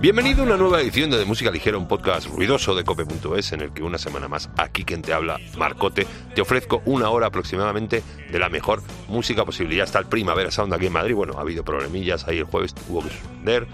Bienvenido 0.00 0.42
a 0.42 0.46
una 0.46 0.56
nueva 0.56 0.80
edición 0.80 1.10
de, 1.10 1.24
Música 1.24 1.50
Ligera, 1.50 1.76
un 1.76 1.88
podcast 1.88 2.28
ruidoso 2.28 2.72
de 2.76 2.84
cope.es 2.84 3.50
en 3.50 3.62
el 3.62 3.72
que 3.72 3.82
una 3.82 3.98
semana 3.98 4.28
más, 4.28 4.48
aquí 4.56 4.84
quien 4.84 5.02
te 5.02 5.12
habla, 5.12 5.40
Marcote, 5.56 6.06
te 6.36 6.40
ofrezco 6.40 6.82
una 6.84 7.10
hora 7.10 7.26
aproximadamente 7.26 8.04
de 8.30 8.38
la 8.38 8.48
mejor 8.48 8.80
música 9.08 9.44
posible. 9.44 9.74
Ya 9.74 9.82
está 9.82 9.98
el 9.98 10.06
Primavera 10.06 10.52
Sound 10.52 10.72
aquí 10.72 10.86
en 10.86 10.92
Madrid, 10.92 11.16
bueno, 11.16 11.34
ha 11.36 11.40
habido 11.40 11.64
problemillas, 11.64 12.28
ahí 12.28 12.38
el 12.38 12.44
jueves 12.44 12.76
hubo 12.88 13.02
que 13.02 13.10
suspender. 13.10 13.66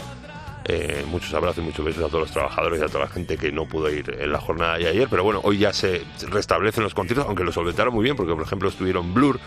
Eh, 0.65 1.05
muchos 1.11 1.35
abrazos 1.35 1.59
y 1.59 1.67
muchos 1.67 1.85
besos 1.85 2.05
a 2.05 2.07
todos 2.07 2.21
los 2.21 2.31
trabajadores 2.31 2.81
y 2.81 2.85
a 2.85 2.87
toda 2.87 3.01
la 3.01 3.11
gente 3.11 3.37
que 3.37 3.53
no 3.53 3.69
pudo 3.69 3.91
ir 3.91 4.17
en 4.19 4.33
la 4.33 4.41
jornada 4.41 4.79
de 4.79 4.89
ayer, 4.89 5.09
pero 5.11 5.25
bueno, 5.25 5.43
hoy 5.45 5.59
ya 5.59 5.75
se 5.75 6.07
restablecen 6.31 6.85
los 6.85 6.95
conciertos, 6.95 7.27
aunque 7.27 7.45
lo 7.45 7.53
solventaron 7.53 7.93
muy 7.93 8.03
bien, 8.03 8.17
porque 8.17 8.33
por 8.33 8.43
ejemplo 8.43 8.71
estuvieron 8.71 9.13
Blur 9.13 9.41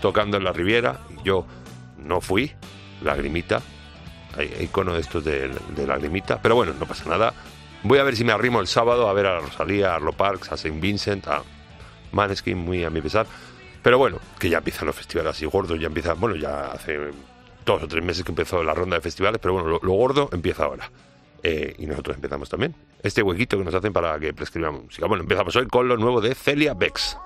tocando 0.00 0.38
en 0.38 0.44
la 0.44 0.52
Riviera, 0.52 1.00
yo 1.24 1.44
no 1.98 2.22
fui, 2.22 2.52
lagrimita, 3.02 3.60
icono 4.60 4.94
de 4.94 5.00
estos 5.00 5.24
de, 5.24 5.48
de 5.48 5.86
lagrimita, 5.86 6.40
pero 6.40 6.54
bueno, 6.54 6.72
no 6.78 6.86
pasa 6.86 7.08
nada. 7.08 7.34
Voy 7.82 7.98
a 7.98 8.04
ver 8.04 8.16
si 8.16 8.24
me 8.24 8.32
arrimo 8.32 8.60
el 8.60 8.66
sábado 8.66 9.08
a 9.08 9.12
ver 9.12 9.26
a 9.26 9.40
Rosalía, 9.40 9.92
a 9.92 9.96
Arlo 9.96 10.12
Parks, 10.12 10.52
a 10.52 10.56
Saint 10.56 10.80
Vincent, 10.80 11.26
a 11.26 11.42
Maneskin, 12.12 12.56
muy 12.56 12.84
a 12.84 12.90
mi 12.90 13.00
pesar. 13.00 13.26
Pero 13.82 13.98
bueno, 13.98 14.18
que 14.38 14.48
ya 14.48 14.58
empiezan 14.58 14.86
los 14.86 14.94
festivales 14.94 15.34
así 15.34 15.44
gordos, 15.44 15.78
ya 15.80 15.88
empiezan, 15.88 16.18
bueno, 16.20 16.36
ya 16.36 16.72
hace 16.72 16.98
dos 17.64 17.82
o 17.82 17.88
tres 17.88 18.04
meses 18.04 18.24
que 18.24 18.30
empezó 18.30 18.62
la 18.62 18.74
ronda 18.74 18.96
de 18.96 19.02
festivales, 19.02 19.40
pero 19.42 19.54
bueno, 19.54 19.68
lo, 19.68 19.80
lo 19.82 19.92
gordo 19.92 20.28
empieza 20.32 20.64
ahora. 20.64 20.88
Eh, 21.42 21.74
y 21.78 21.86
nosotros 21.86 22.16
empezamos 22.16 22.48
también. 22.48 22.74
Este 23.02 23.20
huequito 23.22 23.58
que 23.58 23.64
nos 23.64 23.74
hacen 23.74 23.92
para 23.92 24.18
que 24.20 24.32
prescribamos 24.32 24.84
música. 24.84 25.06
Bueno, 25.06 25.22
empezamos 25.24 25.56
hoy 25.56 25.66
con 25.66 25.88
lo 25.88 25.96
nuevo 25.96 26.20
de 26.20 26.34
Celia 26.36 26.74
Bex. 26.74 27.16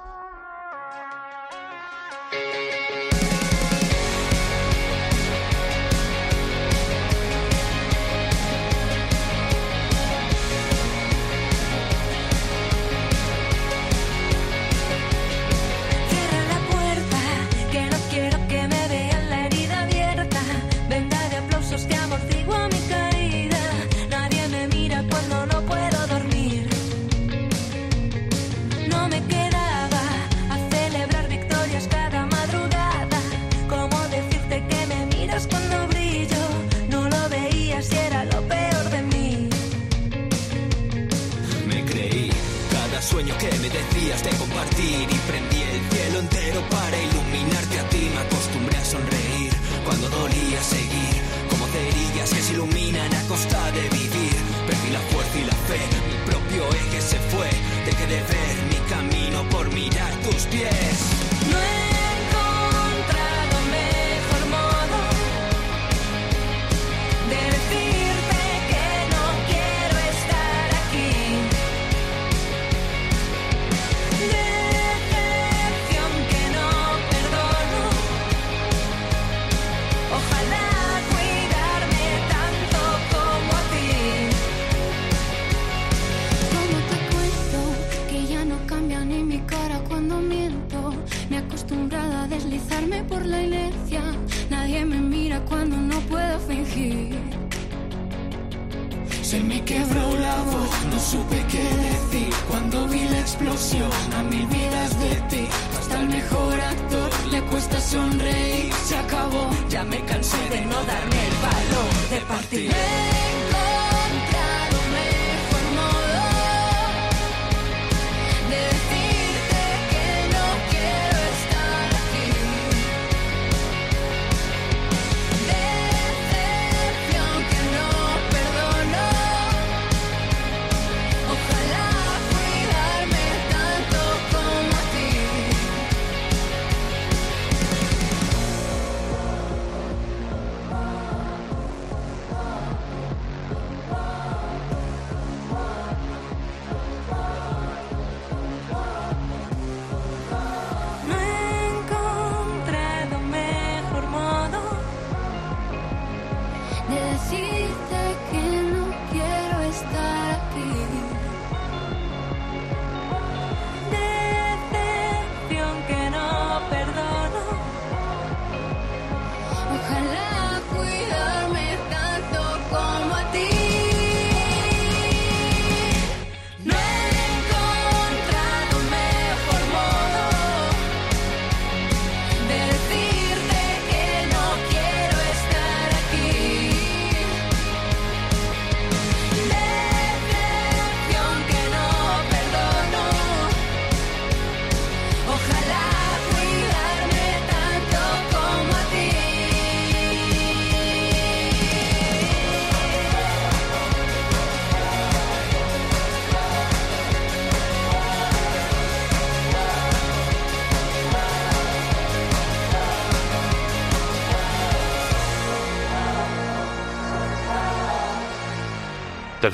Explosión 103.66 104.12
a 104.14 104.22
mil 104.22 104.46
vidas 104.46 105.00
de 105.00 105.14
ti. 105.28 105.48
Hasta 105.78 106.00
el 106.00 106.08
mejor 106.08 106.60
actor 106.60 107.10
le 107.30 107.42
cuesta 107.42 107.80
sonreír. 107.80 108.72
Se 108.84 108.96
acabó, 108.96 109.50
ya 109.68 109.84
me 109.84 110.00
cansé 110.04 110.38
de 110.50 110.60
no 110.66 110.84
darme 110.84 111.26
el 111.26 111.36
valor 111.42 112.10
de 112.10 112.20
partir. 112.26 113.25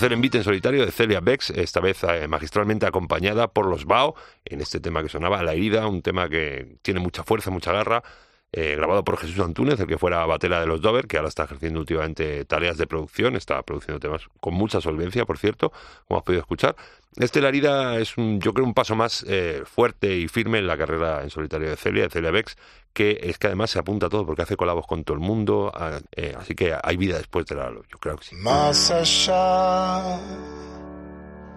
Tercer 0.02 0.14
envite 0.14 0.38
en 0.38 0.42
solitario 0.42 0.84
de 0.84 0.90
Celia 0.90 1.20
Bex, 1.20 1.50
esta 1.50 1.78
vez 1.78 2.02
eh, 2.02 2.26
magistralmente 2.26 2.86
acompañada 2.86 3.46
por 3.46 3.66
los 3.66 3.84
Bao, 3.84 4.16
en 4.44 4.60
este 4.60 4.80
tema 4.80 5.00
que 5.00 5.08
sonaba 5.08 5.44
La 5.44 5.52
herida, 5.52 5.86
un 5.86 6.02
tema 6.02 6.28
que 6.28 6.78
tiene 6.82 6.98
mucha 6.98 7.22
fuerza, 7.22 7.52
mucha 7.52 7.70
garra, 7.70 8.02
eh, 8.50 8.74
grabado 8.74 9.04
por 9.04 9.16
Jesús 9.16 9.38
Antúnez, 9.38 9.78
el 9.78 9.86
que 9.86 9.98
fuera 9.98 10.26
batera 10.26 10.58
de 10.58 10.66
los 10.66 10.80
Dover, 10.80 11.06
que 11.06 11.18
ahora 11.18 11.28
está 11.28 11.44
ejerciendo 11.44 11.78
últimamente 11.78 12.44
tareas 12.46 12.78
de 12.78 12.88
producción, 12.88 13.36
está 13.36 13.62
produciendo 13.62 14.00
temas 14.00 14.22
con 14.40 14.54
mucha 14.54 14.80
solvencia, 14.80 15.24
por 15.24 15.38
cierto, 15.38 15.72
como 16.08 16.18
has 16.18 16.24
podido 16.24 16.40
escuchar. 16.40 16.74
Este 17.16 17.40
Larida 17.40 18.00
es, 18.00 18.16
un, 18.16 18.40
yo 18.40 18.52
creo, 18.52 18.66
un 18.66 18.74
paso 18.74 18.96
más 18.96 19.24
eh, 19.28 19.62
fuerte 19.64 20.16
y 20.16 20.26
firme 20.26 20.58
en 20.58 20.66
la 20.66 20.76
carrera 20.76 21.22
en 21.22 21.30
solitario 21.30 21.70
de 21.70 21.76
Celia, 21.76 22.02
de 22.02 22.10
Celia 22.10 22.32
Bex, 22.32 22.56
que 22.92 23.18
es 23.22 23.38
que 23.38 23.46
además 23.46 23.70
se 23.70 23.78
apunta 23.78 24.06
a 24.06 24.08
todo 24.10 24.26
porque 24.26 24.42
hace 24.42 24.56
colabos 24.56 24.86
con 24.86 25.04
todo 25.04 25.14
el 25.14 25.22
mundo, 25.22 25.72
eh, 26.12 26.34
así 26.38 26.54
que 26.54 26.76
hay 26.80 26.96
vida 26.96 27.16
después 27.16 27.46
de 27.46 27.54
la 27.54 27.70
yo 27.70 27.98
creo 27.98 28.16
que 28.16 28.24
sí. 28.24 28.36
Más 28.36 28.90
allá 28.90 30.18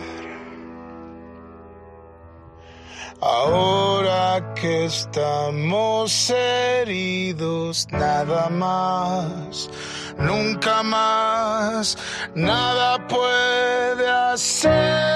Ahora 3.21 4.54
que 4.56 4.86
estamos 4.86 6.30
heridos, 6.30 7.86
nada 7.92 8.50
más, 8.50 9.69
nunca 10.18 10.81
más, 10.83 11.98
nada 12.33 13.06
puede 13.10 14.10
hacernos 14.10 15.12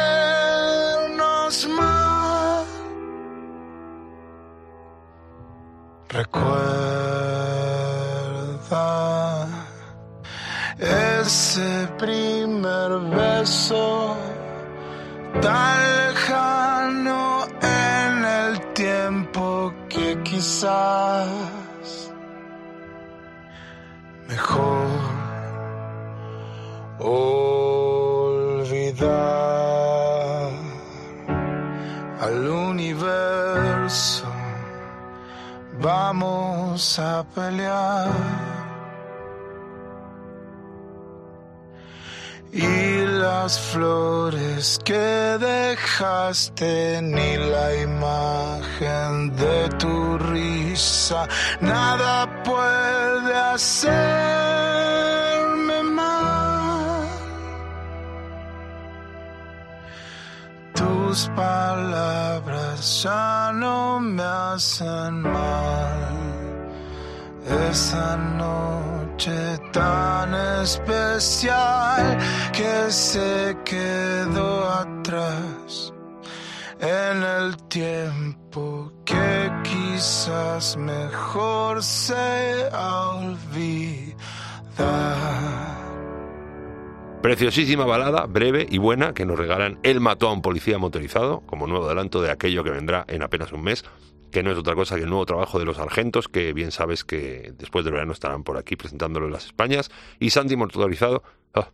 mal. 1.70 2.66
Recuerda 6.10 6.74
ese 10.78 11.88
primer 11.98 13.00
beso 13.16 14.18
quizás 20.44 22.12
mejor 24.28 24.90
olvidar 27.00 27.30
al 32.20 32.50
universo. 32.50 34.26
Vamos 35.80 37.00
a 37.00 37.24
pelear. 37.34 38.43
Las 43.44 43.60
flores 43.60 44.80
que 44.86 45.38
dejaste 45.38 47.02
ni 47.02 47.36
la 47.36 47.76
imagen 47.90 49.36
de 49.36 49.68
tu 49.82 50.18
risa. 50.18 51.28
Nada 51.60 52.16
puede 52.46 53.36
hacerme 53.54 53.94
mal. 55.84 57.08
Tus 60.74 61.30
palabras 61.36 63.04
ya 63.04 63.52
no 63.54 64.00
me 64.00 64.24
hacen 64.24 65.22
mal. 65.22 66.16
Esa 67.70 68.16
noche 69.14 69.60
tan 69.72 70.34
especial 70.64 72.18
que 72.52 72.92
se 72.92 73.56
quedó 73.64 74.70
atrás 74.70 75.94
en 76.80 77.24
el 77.24 77.56
tiempo 77.68 78.92
que 79.06 79.52
quizás 79.64 80.76
mejor 80.78 81.84
sea 81.84 83.12
olvidar. 83.12 84.14
Preciosísima 87.22 87.86
balada, 87.86 88.26
breve 88.26 88.68
y 88.70 88.80
buena, 88.80 89.14
que 89.14 89.26
nos 89.26 89.38
regalan 89.38 89.80
El 89.84 90.02
mató 90.02 90.28
a 90.28 90.34
un 90.34 90.42
policía 90.42 90.78
motorizado, 90.78 91.42
como 91.46 91.68
nuevo 91.68 91.86
adelanto 91.86 92.22
de 92.22 92.32
aquello 92.32 92.66
que 92.66 92.72
vendrá 92.72 93.06
en 93.08 93.24
apenas 93.24 93.54
un 93.54 93.64
mes 93.64 93.86
que 94.34 94.44
no 94.44 94.52
es 94.52 94.58
otra 94.58 94.76
cosa 94.76 94.96
que 94.96 95.04
el 95.04 95.10
nuevo 95.10 95.26
trabajo 95.26 95.60
de 95.60 95.66
los 95.66 95.80
Argentos, 95.80 96.28
que 96.28 96.52
bien 96.54 96.72
sabes 96.72 97.06
que 97.06 97.54
después 97.58 97.86
del 97.86 97.94
verano 97.94 98.12
estarán 98.12 98.44
por 98.44 98.58
aquí 98.58 98.76
presentándolo 98.76 99.28
en 99.28 99.32
las 99.32 99.46
Españas. 99.46 99.92
Y 100.20 100.32
Santi 100.32 100.58
Motorizado, 100.58 101.24
ah, 101.54 101.70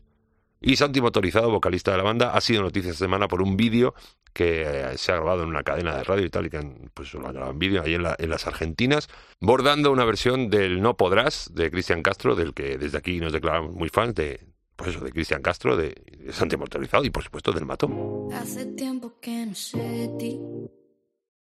y 0.61 0.75
Santi 0.75 0.99
Motorizado, 1.01 1.49
vocalista 1.49 1.91
de 1.91 1.97
la 1.97 2.03
banda, 2.03 2.33
ha 2.33 2.41
sido 2.41 2.61
noticia 2.61 2.91
esta 2.91 3.05
semana 3.05 3.29
por 3.29 3.41
un 3.41 3.55
vídeo 3.55 3.95
que 4.33 4.63
eh, 4.63 4.97
se 4.97 5.13
ha 5.13 5.15
grabado 5.15 5.43
en 5.43 5.49
una 5.49 5.63
cadena 5.63 5.95
de 5.95 6.03
radio 6.03 6.25
y 6.25 6.29
tal, 6.29 6.47
y 6.47 6.49
que 6.49 6.59
pues, 6.93 7.13
lo 7.13 7.25
han 7.25 7.33
grabado 7.33 7.53
en 7.53 7.59
vídeo 7.59 7.81
ahí 7.81 7.95
en, 7.95 8.03
las 8.03 8.45
Argentinas, 8.45 9.07
bordando 9.39 9.91
una 9.91 10.03
versión 10.03 10.49
del 10.49 10.81
No 10.81 10.97
Podrás 10.97 11.49
de 11.53 11.71
Cristian 11.71 12.03
Castro, 12.03 12.35
del 12.35 12.53
que 12.53 12.77
desde 12.77 12.97
aquí 12.97 13.19
nos 13.21 13.31
declaramos 13.31 13.73
muy 13.73 13.87
fans 13.87 14.13
de, 14.15 14.45
pues 14.75 14.91
eso, 14.91 14.99
de 15.03 15.11
Cristian 15.11 15.41
Castro, 15.41 15.77
de, 15.77 15.95
Santi 16.31 16.57
Motorizado 16.57 17.05
y 17.05 17.09
por 17.09 17.23
supuesto 17.23 17.53
del 17.53 17.65
Mato. 17.65 18.27
Hace 18.33 18.65
tiempo 18.65 19.13
que 19.21 19.45
no 19.45 19.55
sé 19.55 20.11
ti. 20.19 20.37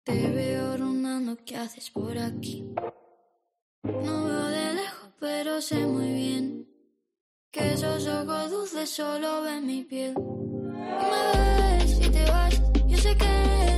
Te 0.06 0.28
veo 0.28 0.76
rondando, 0.76 1.36
¿qué 1.44 1.56
haces 1.56 1.90
por 1.90 2.16
aquí? 2.16 2.64
No 3.82 4.24
veo 4.24 4.46
de 4.46 4.74
lejos, 4.74 5.10
pero 5.18 5.60
sé 5.60 5.84
muy 5.84 6.12
bien 6.12 6.68
que 7.50 7.72
esos 7.72 8.06
ojos 8.06 8.52
dulces 8.52 8.88
solo 8.88 9.42
ven 9.42 9.66
mi 9.66 9.82
piel. 9.82 10.14
Y 10.16 11.04
me 11.10 11.78
ves 11.78 12.06
y 12.06 12.08
te 12.08 12.24
vas, 12.30 12.62
yo 12.86 12.96
sé 12.98 13.16
que 13.16 13.75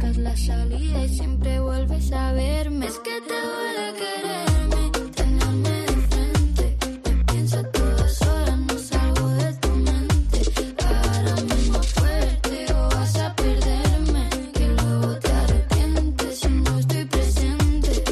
Buscas 0.00 0.16
la 0.16 0.34
salida 0.34 1.04
y 1.04 1.08
siempre 1.10 1.60
vuelves 1.60 2.10
a 2.12 2.32
verme. 2.32 2.86
Es 2.86 2.98
que 3.00 3.20
te 3.20 3.34
duele 3.34 3.92
quererme, 4.00 5.10
tenerme 5.10 5.68
de 5.68 5.96
frente. 6.08 6.76
Me 7.04 7.24
pienso 7.24 7.58
a 7.58 7.62
todas 7.64 8.22
horas, 8.22 8.58
no 8.60 8.78
salgo 8.78 9.28
de 9.28 9.52
tu 9.56 9.68
mente. 9.68 10.40
Ahora 10.86 11.34
mismo 11.42 11.82
fuerte 11.82 12.72
o 12.72 12.88
vas 12.88 13.16
a 13.18 13.34
perderme. 13.36 14.28
Que 14.54 14.68
luego 14.68 15.18
te 15.18 15.32
arrepientes 15.32 16.38
si 16.38 16.48
no 16.48 16.78
estoy 16.78 17.04
presente. 17.04 18.04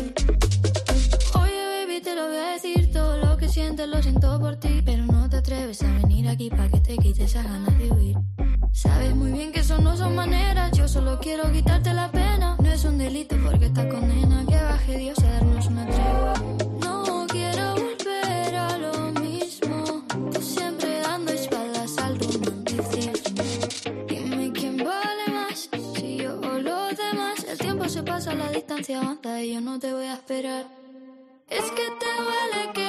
Oye, 1.41 1.87
baby, 1.87 2.03
te 2.03 2.15
lo 2.15 2.29
voy 2.29 2.37
a 2.37 2.53
decir 2.53 2.93
todo 2.93 3.17
lo 3.17 3.39
que 3.39 3.49
siento, 3.49 3.87
lo 3.87 4.03
siento 4.03 4.39
por 4.39 4.57
ti. 4.57 4.83
Pero 4.85 5.07
no 5.07 5.27
te 5.31 5.39
atreves 5.39 5.83
a 5.83 5.93
venir 5.93 6.29
aquí 6.29 6.51
para 6.51 6.69
que 6.69 6.81
te 6.81 6.99
quites 6.99 7.31
esas 7.31 7.45
ganas 7.45 7.79
de 7.79 7.91
huir. 7.91 8.28
Sabes 8.81 9.13
muy 9.13 9.33
bien 9.33 9.51
que 9.51 9.59
eso 9.59 9.79
no 9.79 9.97
son 9.97 10.15
maneras. 10.15 10.71
Yo 10.71 10.87
solo 10.87 11.19
quiero 11.19 11.51
quitarte 11.51 11.93
la 11.93 12.09
pena. 12.13 12.57
No 12.63 12.71
es 12.71 12.85
un 12.85 12.97
delito 12.97 13.35
porque 13.45 13.67
estás 13.67 13.87
condena. 13.87 14.47
Que 14.47 14.55
baje 14.55 14.99
Dios 14.99 15.19
a 15.19 15.31
darnos 15.33 15.67
una 15.67 15.85
tregua. 15.85 16.35
No 16.85 17.27
quiero 17.29 17.75
volver 17.75 18.55
a 18.55 18.79
lo 18.79 19.11
mismo. 19.21 20.05
Tú 20.33 20.41
siempre 20.41 21.01
dando 21.01 21.33
espaldas 21.33 21.99
al 21.99 22.21
romanticismo. 22.21 23.43
Dime 24.07 24.53
quién 24.53 24.77
vale 24.77 25.27
más, 25.35 25.69
si 25.97 26.19
yo 26.19 26.39
o 26.39 26.59
los 26.61 26.97
demás. 26.97 27.45
El 27.51 27.59
tiempo 27.59 27.89
se 27.89 28.05
pasa, 28.05 28.33
la 28.37 28.49
distancia 28.53 29.01
avanza 29.01 29.43
y 29.43 29.55
yo 29.55 29.61
no 29.61 29.81
te 29.81 29.93
voy 29.93 30.07
a 30.07 30.15
esperar. 30.15 30.67
Es 31.51 31.65
que 31.73 31.87
te 31.99 32.11
duele 32.23 32.73
quererme, 32.75 32.88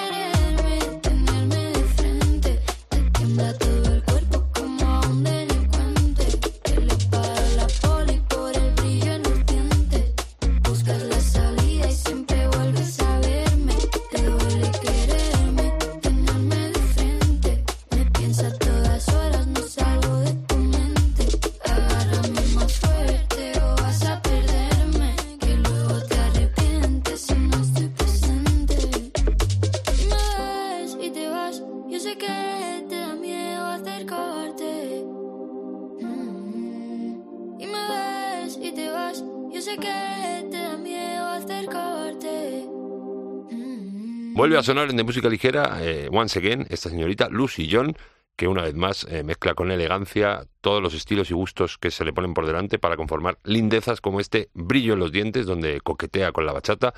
Vuelve 44.40 44.58
a 44.58 44.64
sonar 44.64 44.90
en 44.90 44.96
de 44.96 45.04
música 45.04 45.28
ligera, 45.28 45.80
eh, 45.82 46.08
once 46.14 46.40
again, 46.40 46.66
esta 46.70 46.90
señorita 46.90 47.28
Lucy 47.28 47.68
John, 47.70 47.94
que 48.38 48.48
una 48.48 48.62
vez 48.62 48.74
más 48.74 49.06
eh, 49.10 49.22
mezcla 49.22 49.54
con 49.54 49.70
elegancia 49.70 50.48
todos 50.62 50.82
los 50.82 50.94
estilos 50.94 51.30
y 51.30 51.34
gustos 51.34 51.78
que 51.78 51.92
se 51.92 52.06
le 52.06 52.14
ponen 52.14 52.34
por 52.34 52.46
delante 52.46 52.80
para 52.80 52.96
conformar 52.96 53.38
lindezas 53.44 54.00
como 54.00 54.22
este 54.22 54.50
brillo 54.54 54.94
en 54.94 55.00
los 55.00 55.12
dientes, 55.12 55.46
donde 55.46 55.82
coquetea 55.82 56.32
con 56.32 56.46
la 56.46 56.54
bachata. 56.54 56.94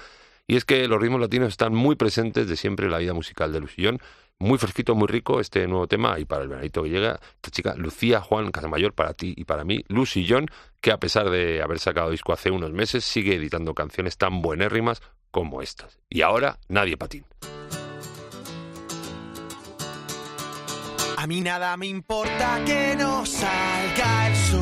Y 0.45 0.55
es 0.55 0.65
que 0.65 0.87
los 0.87 1.01
ritmos 1.01 1.19
latinos 1.19 1.47
están 1.47 1.73
muy 1.73 1.95
presentes 1.95 2.47
de 2.47 2.55
siempre 2.55 2.85
en 2.85 2.91
la 2.91 2.99
vida 2.99 3.15
musical 3.15 3.51
de 3.51 3.59
Lucy 3.59 3.85
John. 3.85 3.97
Muy 4.37 4.59
fresquito, 4.59 4.93
muy 4.93 5.07
rico 5.07 5.39
este 5.39 5.67
nuevo 5.67 5.87
tema 5.87 6.19
y 6.19 6.25
para 6.25 6.43
el 6.43 6.47
veranito 6.47 6.83
que 6.83 6.89
llega, 6.89 7.19
esta 7.37 7.49
chica 7.49 7.73
Lucía 7.75 8.21
Juan 8.21 8.51
Casamayor 8.51 8.93
para 8.93 9.15
ti 9.15 9.33
y 9.35 9.45
para 9.45 9.63
mí, 9.63 9.83
Lucy 9.87 10.27
John, 10.29 10.45
que 10.79 10.91
a 10.91 10.99
pesar 10.99 11.31
de 11.31 11.63
haber 11.63 11.79
sacado 11.79 12.11
disco 12.11 12.33
hace 12.33 12.51
unos 12.51 12.71
meses, 12.71 13.03
sigue 13.03 13.33
editando 13.33 13.73
canciones 13.73 14.15
tan 14.19 14.43
buenérrimas 14.43 15.01
como 15.31 15.61
estas. 15.61 15.97
Y 16.09 16.21
ahora, 16.21 16.59
Nadie 16.67 16.97
Patín. 16.97 17.25
A 21.17 21.27
mí 21.27 21.39
nada 21.41 21.77
me 21.77 21.85
importa 21.87 22.59
que 22.65 22.95
no 22.97 23.25
salga 23.25 24.27
el 24.27 24.35
sol 24.35 24.61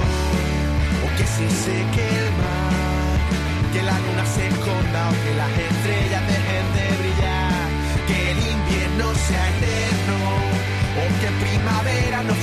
o 1.06 1.18
que 1.18 1.26
se 1.26 1.50
seque 1.50 2.06
el 2.20 2.32
mar, 2.34 3.72
que 3.74 3.82
la 3.82 3.98
luna 3.98 4.26
se 4.26 4.48
esconda 4.48 5.10
o 5.10 5.14
que 5.24 5.36
las 5.36 5.52
estrellas 5.58 6.24
dejen 6.28 6.68
de 6.76 6.88
brillar, 7.00 7.70
que 8.08 8.32
el 8.32 8.38
invierno 8.40 9.16
sea 9.16 9.50
eterno 9.56 10.18
o 11.00 11.04
que 11.22 11.46
primavera 11.46 12.24
no 12.24 12.34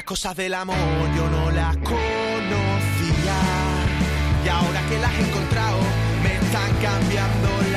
Estas 0.00 0.08
cosas 0.08 0.34
del 0.34 0.54
amor 0.54 0.76
yo 1.14 1.28
no 1.28 1.50
las 1.50 1.76
conocía. 1.76 3.36
Y 4.42 4.48
ahora 4.48 4.80
que 4.88 4.98
las 4.98 5.12
he 5.12 5.28
encontrado, 5.28 5.78
me 6.22 6.36
están 6.36 6.72
cambiando 6.80 7.69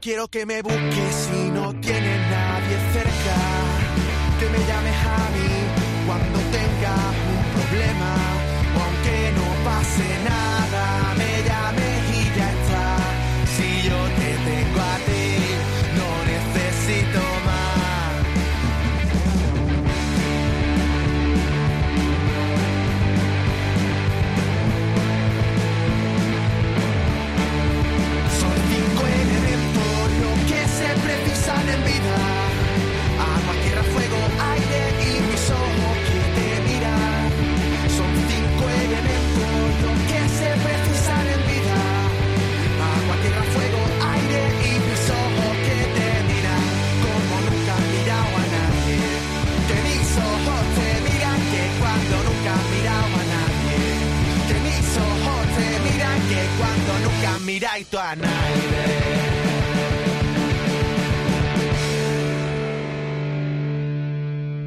Quiero 0.00 0.28
que 0.28 0.46
me 0.46 0.62
busques 0.62 1.14
si 1.14 1.50
no 1.50 1.72
tienes 1.80 2.20
nadie 2.30 2.76
cerca. 2.92 3.36
Que 4.38 4.46
me 4.50 4.58
llames 4.68 4.94
a 4.94 5.30
mí 5.34 5.52
cuando 6.06 6.38
tengas 6.56 7.14
un 7.32 7.42
problema. 7.56 8.10
O 8.76 8.78
aunque 8.84 9.16
no 9.38 9.46
pase 9.64 10.08
nada, 10.22 10.65
han 57.46 57.54
mirado 57.54 58.00
a 58.00 58.16
nadie. 58.16 59.06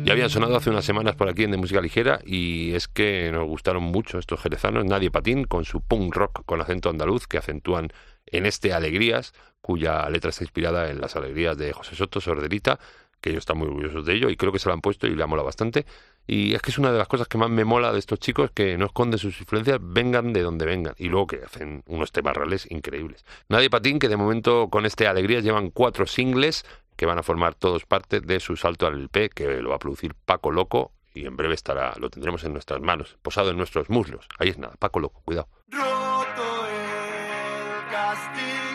Ya 0.05 0.13
habían 0.13 0.29
sonado 0.29 0.55
hace 0.55 0.69
unas 0.71 0.85
semanas 0.85 1.15
por 1.15 1.29
aquí 1.29 1.43
en 1.43 1.51
De 1.51 1.57
Música 1.57 1.81
Ligera 1.81 2.19
y 2.25 2.73
es 2.73 2.87
que 2.87 3.31
nos 3.31 3.45
gustaron 3.47 3.83
mucho 3.83 4.17
estos 4.17 4.41
jerezanos, 4.41 4.85
Nadie 4.85 5.11
Patín, 5.11 5.43
con 5.43 5.65
su 5.65 5.81
punk 5.81 6.15
rock 6.15 6.45
con 6.45 6.61
acento 6.61 6.89
andaluz 6.89 7.27
que 7.27 7.37
acentúan 7.37 7.89
en 8.25 8.47
este 8.47 8.73
Alegrías, 8.73 9.33
cuya 9.61 10.09
letra 10.09 10.31
está 10.31 10.43
inspirada 10.43 10.89
en 10.89 10.99
las 10.99 11.15
alegrías 11.15 11.57
de 11.57 11.73
José 11.73 11.95
Soto, 11.95 12.21
Sorderita, 12.21 12.79
que 13.21 13.31
ellos 13.31 13.41
están 13.41 13.57
muy 13.57 13.67
orgullosos 13.67 14.05
de 14.05 14.15
ello 14.15 14.29
y 14.29 14.37
creo 14.37 14.51
que 14.51 14.59
se 14.59 14.69
lo 14.69 14.73
han 14.73 14.81
puesto 14.81 15.05
y 15.05 15.15
le 15.15 15.21
ha 15.21 15.27
molado 15.27 15.45
bastante. 15.45 15.85
Y 16.31 16.53
es 16.53 16.61
que 16.61 16.69
es 16.69 16.77
una 16.77 16.91
de 16.91 16.99
las 16.99 17.07
cosas 17.07 17.27
que 17.27 17.39
más 17.39 17.49
me 17.49 17.65
mola 17.65 17.91
de 17.91 17.97
estos 17.97 18.19
chicos, 18.19 18.51
que 18.51 18.77
no 18.77 18.85
esconden 18.85 19.17
sus 19.17 19.39
influencias, 19.39 19.79
vengan 19.81 20.31
de 20.31 20.43
donde 20.43 20.63
vengan, 20.63 20.93
y 20.99 21.09
luego 21.09 21.25
que 21.25 21.41
hacen 21.43 21.81
unos 21.87 22.11
temas 22.11 22.37
reales 22.37 22.69
increíbles. 22.69 23.25
Nadie 23.47 23.71
Patín, 23.71 23.97
que 23.97 24.07
de 24.07 24.15
momento 24.15 24.69
con 24.69 24.85
este 24.85 25.07
Alegrías 25.07 25.43
llevan 25.43 25.71
cuatro 25.71 26.05
singles 26.05 26.65
que 26.95 27.07
van 27.07 27.17
a 27.17 27.23
formar 27.23 27.55
todos 27.55 27.87
parte 27.87 28.21
de 28.21 28.39
su 28.39 28.57
salto 28.57 28.85
al 28.85 28.93
LP, 28.99 29.31
que 29.31 29.59
lo 29.59 29.69
va 29.69 29.77
a 29.77 29.79
producir 29.79 30.13
Paco 30.13 30.51
Loco, 30.51 30.91
y 31.15 31.25
en 31.25 31.35
breve 31.35 31.55
estará, 31.55 31.95
lo 31.97 32.11
tendremos 32.11 32.43
en 32.43 32.53
nuestras 32.53 32.79
manos, 32.79 33.17
posado 33.23 33.49
en 33.49 33.57
nuestros 33.57 33.89
muslos. 33.89 34.27
Ahí 34.37 34.49
es 34.49 34.59
nada, 34.59 34.75
Paco 34.77 34.99
Loco, 34.99 35.23
cuidado. 35.25 35.47
Roto 35.71 36.67
el 36.67 37.91
castigo 37.91 38.68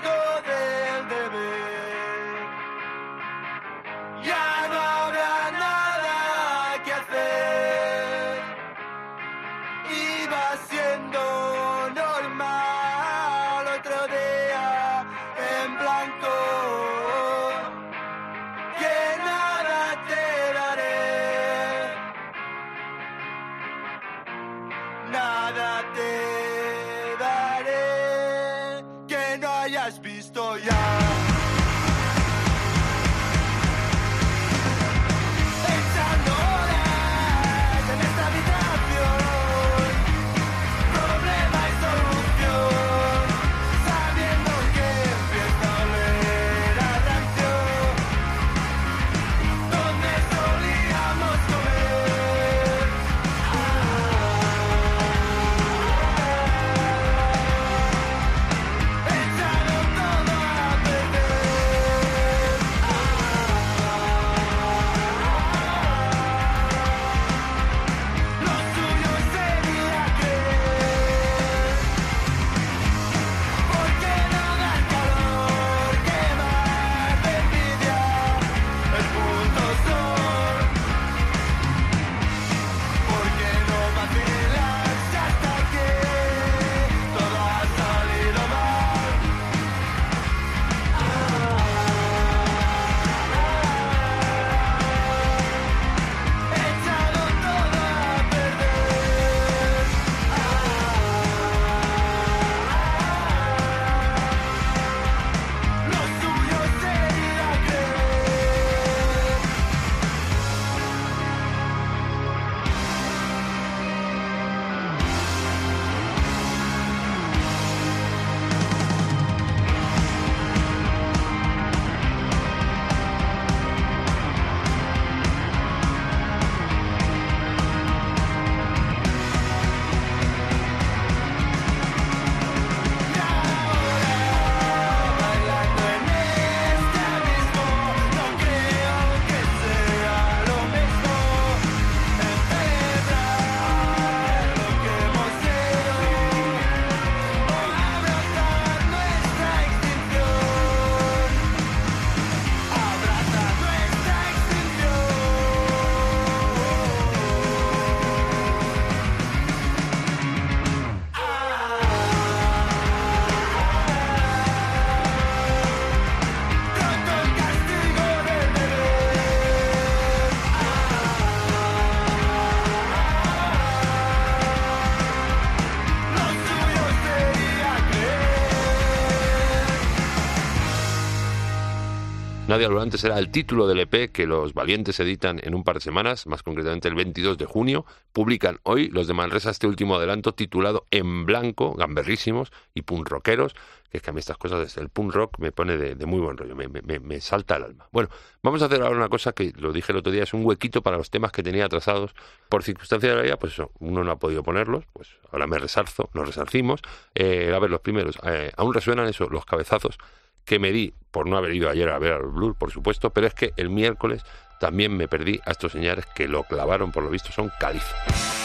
Será 182.54 183.18
el 183.18 183.30
título 183.30 183.66
del 183.66 183.80
EP 183.80 184.12
que 184.12 184.28
los 184.28 184.54
valientes 184.54 185.00
editan 185.00 185.40
en 185.42 185.56
un 185.56 185.64
par 185.64 185.74
de 185.74 185.80
semanas, 185.80 186.28
más 186.28 186.44
concretamente 186.44 186.86
el 186.86 186.94
22 186.94 187.36
de 187.36 187.46
junio. 187.46 187.84
Publican 188.12 188.60
hoy 188.62 188.88
los 188.90 189.08
de 189.08 189.12
Manresa 189.12 189.50
este 189.50 189.66
último 189.66 189.96
adelanto 189.96 190.34
titulado 190.34 190.86
En 190.92 191.26
Blanco, 191.26 191.74
gamberrísimos 191.74 192.52
y 192.72 192.82
punk 192.82 193.08
rockeros, 193.08 193.54
que 193.90 193.96
es 193.96 194.04
que 194.04 194.10
a 194.10 194.12
mí 194.12 194.20
estas 194.20 194.38
cosas 194.38 194.60
desde 194.60 194.80
el 194.82 194.88
punk 194.88 195.12
rock 195.12 195.40
me 195.40 195.50
pone 195.50 195.76
de, 195.76 196.06
muy 196.06 196.20
buen 196.20 196.36
rollo, 196.36 196.54
me, 196.54 196.68
me, 196.68 197.00
me, 197.00 197.20
salta 197.20 197.56
el 197.56 197.64
alma. 197.64 197.88
Bueno, 197.90 198.08
vamos 198.40 198.62
a 198.62 198.66
hacer 198.66 198.82
ahora 198.82 198.96
una 198.96 199.08
cosa 199.08 199.32
que 199.32 199.52
lo 199.56 199.72
dije 199.72 199.90
el 199.90 199.98
otro 199.98 200.12
día, 200.12 200.22
es 200.22 200.32
un 200.32 200.46
huequito 200.46 200.80
para 200.80 200.96
los 200.96 201.10
temas 201.10 201.32
que 201.32 201.42
tenía 201.42 201.64
atrasados. 201.64 202.14
Por 202.48 202.62
circunstancias 202.62 203.10
de 203.10 203.16
la 203.16 203.22
vida, 203.22 203.36
pues 203.36 203.54
eso, 203.54 203.72
uno 203.80 204.04
no 204.04 204.12
ha 204.12 204.16
podido 204.20 204.44
ponerlos, 204.44 204.84
pues 204.92 205.08
ahora 205.32 205.48
me 205.48 205.58
resarzo, 205.58 206.08
nos 206.14 206.28
resarcimos. 206.28 206.82
Eh, 207.16 207.52
a 207.52 207.58
ver, 207.58 207.70
los 207.70 207.80
primeros, 207.80 208.16
eh, 208.22 208.52
aún 208.56 208.72
resuenan 208.72 209.08
eso, 209.08 209.28
los 209.28 209.44
cabezazos 209.44 209.98
que 210.44 210.58
me 210.58 210.72
di 210.72 210.92
por 211.10 211.28
no 211.28 211.36
haber 211.36 211.54
ido 211.54 211.70
ayer 211.70 211.88
a 211.88 211.98
ver 211.98 212.12
al 212.12 212.26
Blur, 212.26 212.56
por 212.56 212.70
supuesto, 212.70 213.10
pero 213.10 213.26
es 213.26 213.34
que 213.34 213.52
el 213.56 213.70
miércoles 213.70 214.24
también 214.58 214.96
me 214.96 215.08
perdí 215.08 215.40
a 215.44 215.52
estos 215.52 215.72
señores 215.72 216.06
que 216.06 216.26
lo 216.28 216.44
clavaron, 216.44 216.90
por 216.92 217.02
lo 217.02 217.10
visto, 217.10 217.30
son 217.32 217.50
caliza. 217.60 218.43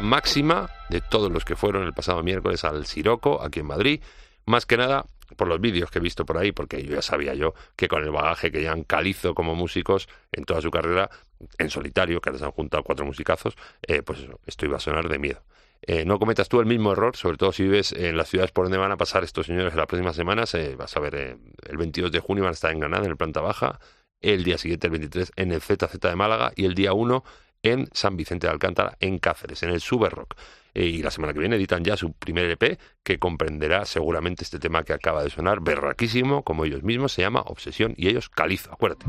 Máxima 0.00 0.70
de 0.90 1.00
todos 1.00 1.30
los 1.30 1.44
que 1.44 1.56
fueron 1.56 1.84
el 1.84 1.92
pasado 1.92 2.22
miércoles 2.22 2.64
al 2.64 2.86
Siroco, 2.86 3.42
aquí 3.42 3.60
en 3.60 3.66
Madrid. 3.66 4.00
Más 4.46 4.66
que 4.66 4.76
nada 4.76 5.06
por 5.36 5.48
los 5.48 5.60
vídeos 5.60 5.90
que 5.90 5.98
he 5.98 6.02
visto 6.02 6.24
por 6.24 6.38
ahí, 6.38 6.52
porque 6.52 6.82
yo 6.84 6.94
ya 6.94 7.02
sabía 7.02 7.34
yo 7.34 7.54
que 7.74 7.88
con 7.88 8.02
el 8.04 8.10
bagaje 8.10 8.52
que 8.52 8.68
han 8.68 8.84
calizo 8.84 9.34
como 9.34 9.54
músicos 9.54 10.08
en 10.32 10.44
toda 10.44 10.60
su 10.60 10.70
carrera, 10.70 11.10
en 11.58 11.70
solitario, 11.70 12.20
que 12.20 12.30
les 12.30 12.42
han 12.42 12.52
juntado 12.52 12.84
cuatro 12.84 13.04
musicazos, 13.04 13.56
eh, 13.82 14.02
pues 14.02 14.20
esto 14.46 14.66
iba 14.66 14.76
a 14.76 14.80
sonar 14.80 15.08
de 15.08 15.18
miedo. 15.18 15.42
Eh, 15.82 16.04
no 16.04 16.18
cometas 16.18 16.48
tú 16.48 16.60
el 16.60 16.66
mismo 16.66 16.92
error, 16.92 17.16
sobre 17.16 17.36
todo 17.36 17.52
si 17.52 17.64
vives 17.64 17.92
en 17.92 18.16
las 18.16 18.28
ciudades 18.28 18.50
por 18.50 18.64
donde 18.64 18.78
van 18.78 18.92
a 18.92 18.96
pasar 18.96 19.24
estos 19.24 19.46
señores 19.46 19.72
en 19.72 19.78
las 19.78 19.86
próximas 19.86 20.16
semanas. 20.16 20.54
Eh, 20.54 20.74
vas 20.76 20.96
a 20.96 21.00
ver, 21.00 21.14
el 21.14 21.76
22 21.76 22.12
de 22.12 22.20
junio 22.20 22.44
van 22.44 22.50
a 22.50 22.54
estar 22.54 22.72
en 22.72 22.80
Granada, 22.80 23.04
en 23.04 23.10
el 23.10 23.16
planta 23.16 23.40
baja, 23.40 23.78
el 24.20 24.44
día 24.44 24.58
siguiente, 24.58 24.86
el 24.86 24.92
23, 24.92 25.32
en 25.36 25.52
el 25.52 25.60
ZZ 25.60 26.00
de 26.00 26.16
Málaga 26.16 26.52
y 26.56 26.64
el 26.64 26.74
día 26.74 26.92
1 26.92 27.24
en 27.66 27.88
San 27.92 28.16
Vicente 28.16 28.46
de 28.46 28.52
Alcántara, 28.52 28.96
en 29.00 29.18
Cáceres, 29.18 29.62
en 29.62 29.70
el 29.70 29.80
Super 29.80 30.12
Rock. 30.12 30.34
y 30.74 31.02
la 31.02 31.10
semana 31.10 31.32
que 31.32 31.38
viene 31.38 31.56
editan 31.56 31.82
ya 31.84 31.96
su 31.96 32.12
primer 32.12 32.50
EP 32.50 32.78
que 33.02 33.18
comprenderá 33.18 33.86
seguramente 33.86 34.44
este 34.44 34.58
tema 34.58 34.84
que 34.84 34.92
acaba 34.92 35.22
de 35.22 35.30
sonar, 35.30 35.60
berraquísimo, 35.60 36.42
como 36.42 36.64
ellos 36.66 36.82
mismos, 36.82 37.12
se 37.12 37.22
llama 37.22 37.40
Obsesión 37.40 37.94
y 37.96 38.08
ellos 38.08 38.28
Calizo, 38.28 38.72
acuérdate. 38.72 39.06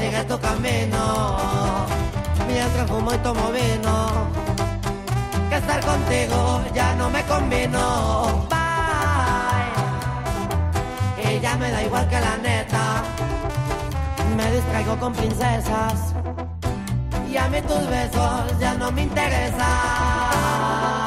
Consigue 0.00 0.24
tu 0.24 0.40
camino. 0.40 1.36
Mientras 2.48 2.88
fumo 2.88 3.12
y 3.12 3.18
tomo 3.18 3.52
vino 3.52 4.30
que 5.50 5.56
estar 5.56 5.84
contigo 5.84 6.62
ya 6.72 6.94
no 6.94 7.10
me 7.10 7.22
combino. 7.24 8.48
Bye. 8.48 8.58
Ya 11.42 11.54
me 11.56 11.70
da 11.70 11.82
igual 11.82 12.08
que 12.08 12.18
la 12.18 12.38
neta. 12.38 13.02
Me 14.38 14.50
distraigo 14.52 14.96
con 14.98 15.12
princesas. 15.12 16.14
Y 17.30 17.36
a 17.36 17.46
mí 17.48 17.60
tus 17.60 17.86
besos 17.86 18.58
ya 18.58 18.72
no 18.78 18.90
me 18.92 19.02
interesan. 19.02 20.99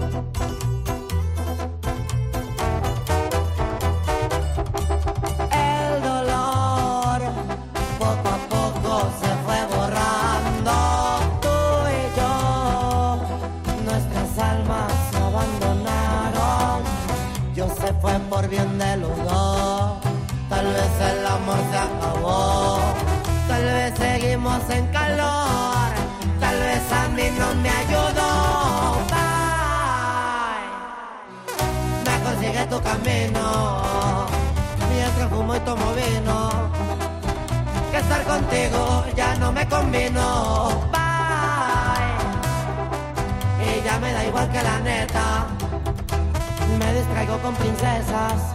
Va 0.00 0.29
contigo 38.50 39.04
ya 39.16 39.34
no 39.36 39.52
me 39.52 39.66
combino. 39.68 40.68
Bye. 40.92 42.16
Y 43.64 43.82
ya 43.84 43.98
me 43.98 44.12
da 44.12 44.24
igual 44.24 44.50
que 44.50 44.62
la 44.62 44.78
neta. 44.80 45.46
Me 46.78 46.94
distraigo 46.94 47.38
con 47.38 47.54
princesas. 47.54 48.54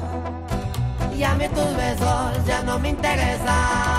Y 1.15 1.23
a 1.23 1.34
mí 1.36 1.47
tus 1.49 1.75
besos 1.77 2.45
ya 2.45 2.62
no 2.63 2.77
me 2.79 2.89
interesan. 2.89 3.94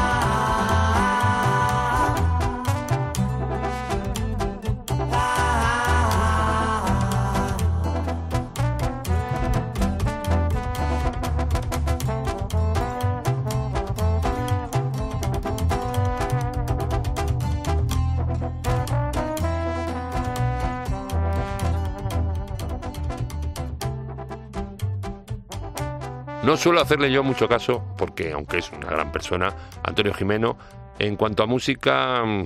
No 26.57 26.63
suelo 26.63 26.81
hacerle 26.81 27.13
yo 27.13 27.23
mucho 27.23 27.49
caso, 27.49 27.85
porque 27.99 28.33
aunque 28.33 28.57
es 28.57 28.73
una 28.73 28.87
gran 28.89 29.13
persona, 29.13 29.55
Antonio 29.83 30.15
Jimeno, 30.15 30.57
en 30.99 31.17
cuanto 31.17 31.43
a 31.43 31.47
música, 31.47 32.25
mm, 32.25 32.45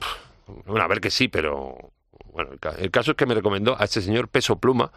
bueno, 0.67 0.83
a 0.85 0.89
ver 0.89 1.01
que 1.01 1.13
sí, 1.13 1.29
pero 1.29 1.93
bueno, 2.33 2.51
el, 2.51 2.59
ca- 2.59 2.75
el 2.77 2.91
caso 2.91 3.13
es 3.13 3.17
que 3.17 3.25
me 3.25 3.37
recomendó 3.37 3.81
a 3.81 3.85
este 3.85 4.01
señor 4.03 4.27
Peso 4.27 4.59
Pluma, 4.59 4.91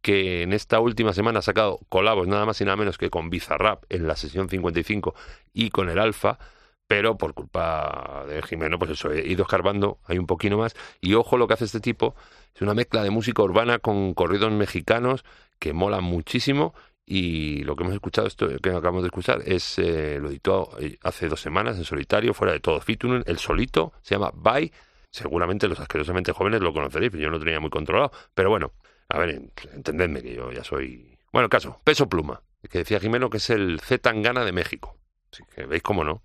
que 0.00 0.42
en 0.42 0.52
esta 0.52 0.78
última 0.78 1.12
semana 1.12 1.40
ha 1.40 1.42
sacado 1.42 1.80
colabos 1.88 2.28
nada 2.28 2.46
más 2.46 2.60
y 2.60 2.64
nada 2.64 2.76
menos 2.76 2.98
que 2.98 3.10
con 3.10 3.30
Bizarrap 3.30 3.82
en 3.88 4.06
la 4.06 4.14
sesión 4.14 4.48
55 4.48 5.12
y 5.52 5.70
con 5.70 5.88
el 5.90 5.98
Alfa, 5.98 6.38
pero 6.86 7.18
por 7.18 7.34
culpa 7.34 8.24
de 8.28 8.42
Jimeno, 8.42 8.78
pues 8.78 8.92
eso, 8.92 9.10
he 9.10 9.26
ido 9.26 9.42
escarbando 9.42 9.98
ahí 10.06 10.18
un 10.18 10.28
poquito 10.28 10.56
más. 10.56 10.76
Y 11.00 11.14
ojo 11.14 11.36
lo 11.36 11.48
que 11.48 11.54
hace 11.54 11.64
este 11.64 11.80
tipo, 11.80 12.14
es 12.54 12.62
una 12.62 12.74
mezcla 12.74 13.02
de 13.02 13.10
música 13.10 13.42
urbana 13.42 13.80
con 13.80 14.14
corridos 14.14 14.52
mexicanos 14.52 15.24
que 15.58 15.72
mola 15.72 16.00
muchísimo. 16.00 16.74
Y 17.04 17.64
lo 17.64 17.74
que 17.74 17.82
hemos 17.82 17.94
escuchado, 17.94 18.28
esto 18.28 18.48
que 18.48 18.70
acabamos 18.70 19.02
de 19.02 19.08
escuchar, 19.08 19.42
es 19.44 19.78
eh, 19.78 20.18
lo 20.20 20.28
editó 20.28 20.70
eh, 20.78 20.98
hace 21.02 21.28
dos 21.28 21.40
semanas 21.40 21.76
en 21.76 21.84
solitario, 21.84 22.32
fuera 22.32 22.52
de 22.52 22.60
todo 22.60 22.80
featuring, 22.80 23.24
el 23.26 23.38
solito, 23.38 23.92
se 24.02 24.14
llama 24.14 24.30
Bye. 24.34 24.72
Seguramente 25.10 25.68
los 25.68 25.78
asquerosamente 25.78 26.32
jóvenes 26.32 26.60
lo 26.60 26.72
conoceréis, 26.72 27.10
pero 27.10 27.24
yo 27.24 27.30
no 27.30 27.38
tenía 27.38 27.60
muy 27.60 27.70
controlado. 27.70 28.12
Pero 28.34 28.50
bueno, 28.50 28.72
a 29.08 29.18
ver, 29.18 29.42
entendedme 29.74 30.22
que 30.22 30.34
yo 30.34 30.52
ya 30.52 30.64
soy. 30.64 31.18
Bueno, 31.32 31.48
caso, 31.48 31.80
peso 31.84 32.08
pluma, 32.08 32.42
que 32.70 32.78
decía 32.78 33.00
Jimeno 33.00 33.28
que 33.28 33.36
es 33.38 33.50
el 33.50 33.80
Z 33.80 33.98
Tangana 33.98 34.44
de 34.44 34.52
México. 34.52 34.96
Así 35.32 35.42
que 35.54 35.66
veis 35.66 35.82
cómo 35.82 36.04
no. 36.04 36.22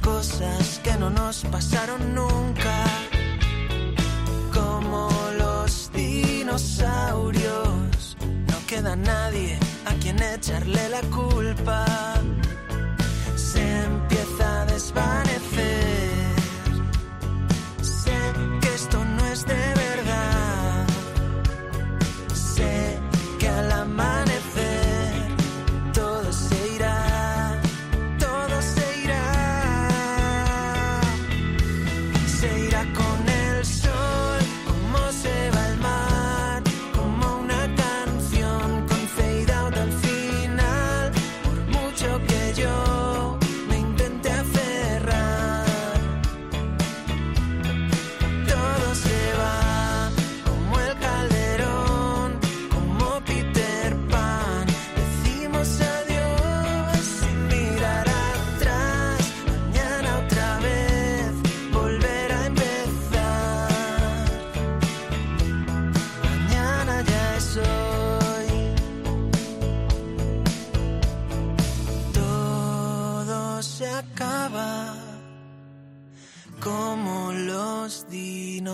Cosas 0.00 0.80
que 0.82 0.96
no 0.96 1.10
nos 1.10 1.44
pasaron 1.44 2.14
nunca, 2.14 2.84
como 4.52 5.08
los 5.38 5.90
dinosaurios. 5.92 7.48
No 8.20 8.66
queda 8.66 8.96
nadie 8.96 9.58
a 9.86 9.94
quien 9.94 10.22
echarle 10.22 10.88
la 10.88 11.00
culpa. 11.02 11.84
Se 13.36 13.84
empieza 13.84 14.62
a 14.62 14.66
desvanecer. 14.66 15.79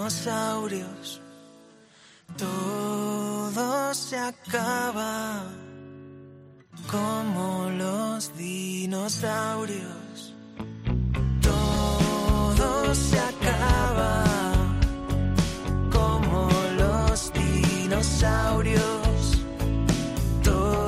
Dinosaurios. 0.07 1.21
Todo 2.39 3.93
se 3.93 4.17
acaba 4.17 5.43
como 6.89 7.69
los 7.71 8.37
dinosaurios. 8.37 10.33
Todo 11.43 12.95
se 12.95 13.19
acaba 13.19 14.23
como 15.91 16.49
los 16.79 17.33
dinosaurios. 17.33 19.43
Todo 20.45 20.87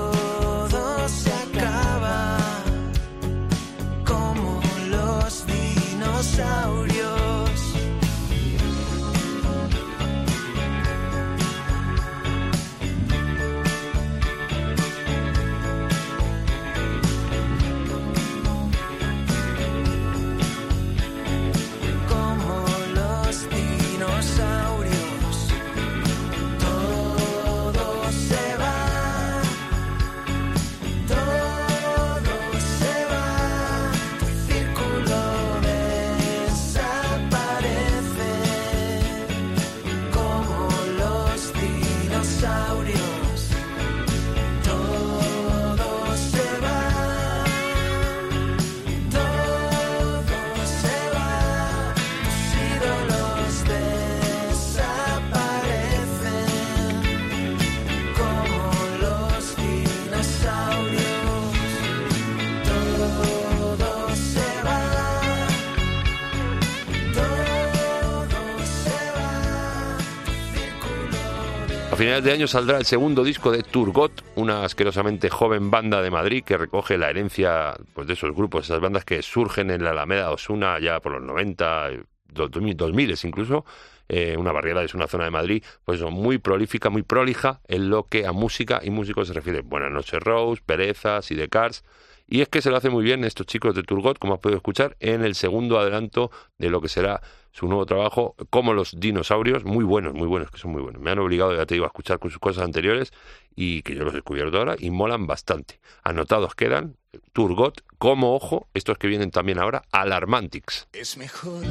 finales 71.99 72.23
de 72.23 72.31
año 72.31 72.47
saldrá 72.47 72.79
el 72.79 72.85
segundo 72.85 73.25
disco 73.25 73.51
de 73.51 73.65
Turgot, 73.65 74.23
una 74.37 74.63
asquerosamente 74.63 75.29
joven 75.31 75.69
banda 75.69 76.01
de 76.01 76.13
Madrid 76.13 76.45
que 76.45 76.57
recoge 76.57 76.97
la 76.97 77.11
herencia 77.11 77.75
pues, 77.93 78.07
de 78.07 78.13
esos 78.13 78.33
grupos, 78.37 78.67
esas 78.67 78.79
bandas 78.79 79.05
que 79.05 79.21
surgen 79.21 79.73
en 79.73 79.83
la 79.83 79.91
Alameda 79.91 80.31
Osuna 80.31 80.79
ya 80.79 81.01
por 81.01 81.11
los 81.11 81.23
90, 81.23 81.91
eh, 81.91 82.05
2000, 82.33 82.77
2000 82.77 83.17
incluso. 83.25 83.65
eh, 84.09 84.37
una 84.39 84.53
barriada 84.53 84.85
es 84.85 84.95
una 84.95 85.09
zona 85.09 85.25
de 85.25 85.33
Madrid, 85.33 85.65
pues 85.85 85.99
eso, 85.99 86.13
muy 86.13 86.39
prolífica, 86.39 86.89
muy 86.89 87.03
prolija 87.03 87.63
en 87.67 87.91
lo 87.91 88.05
que 88.05 88.27
a 88.27 88.33
música 88.33 88.81
y 88.81 88.91
músicos 88.91 89.27
se 89.27 89.35
refiere. 89.35 89.63
Buenas 89.63 89.91
noches 89.91 90.21
Rose, 90.21 90.63
Perezas 90.65 91.33
y 91.33 91.37
The 91.37 91.49
Cars. 91.49 91.83
Y 92.29 92.43
es 92.43 92.49
que 92.49 92.63
se 92.63 92.71
lo 92.71 92.77
hace 92.77 92.91
muy 92.91 93.03
bien 93.03 93.25
estos 93.25 93.47
chicos 93.47 93.75
de 93.75 93.83
Turgot, 93.83 94.21
como 94.21 94.35
has 94.35 94.41
podido 94.41 94.59
escuchar, 94.59 94.97
en 95.01 95.25
el 95.25 95.35
segundo 95.35 95.81
adelanto 95.81 96.31
de 96.59 96.71
lo 96.71 96.81
que 96.81 96.89
será 96.89 97.23
su 97.59 97.67
nuevo 97.67 97.87
trabajo, 97.87 98.37
como 98.51 98.73
los 98.73 99.01
dinosaurios, 99.01 99.65
muy 99.65 99.85
buenos, 99.85 100.15
muy 100.15 100.29
buenos, 100.29 100.49
que 100.51 100.59
son 100.59 100.71
muy 100.71 100.81
buenos. 100.81 101.03
Me 101.03 101.11
han 101.11 101.19
obligado, 101.19 101.57
ya 101.57 101.67
te 101.67 101.75
digo, 101.75 101.87
a 101.87 101.89
escuchar 101.89 102.21
con 102.21 102.31
sus 102.31 102.39
cosas 102.39 102.63
anteriores 102.63 103.13
y 103.57 103.83
que 103.83 103.97
yo 103.97 104.05
los 104.05 104.13
he 104.13 104.19
descubierto 104.19 104.59
ahora 104.59 104.77
y 104.79 104.91
molan 104.91 105.27
bastante. 105.27 105.81
Anotados 106.05 106.55
quedan, 106.55 106.97
Turgot, 107.33 107.83
como 107.99 108.37
ojo, 108.37 108.69
estos 108.75 108.97
que 108.97 109.09
vienen 109.09 109.33
también 109.33 109.59
ahora, 109.59 109.83
Alarmantics. 109.91 110.87
Es 110.93 111.17
mejor 111.17 111.65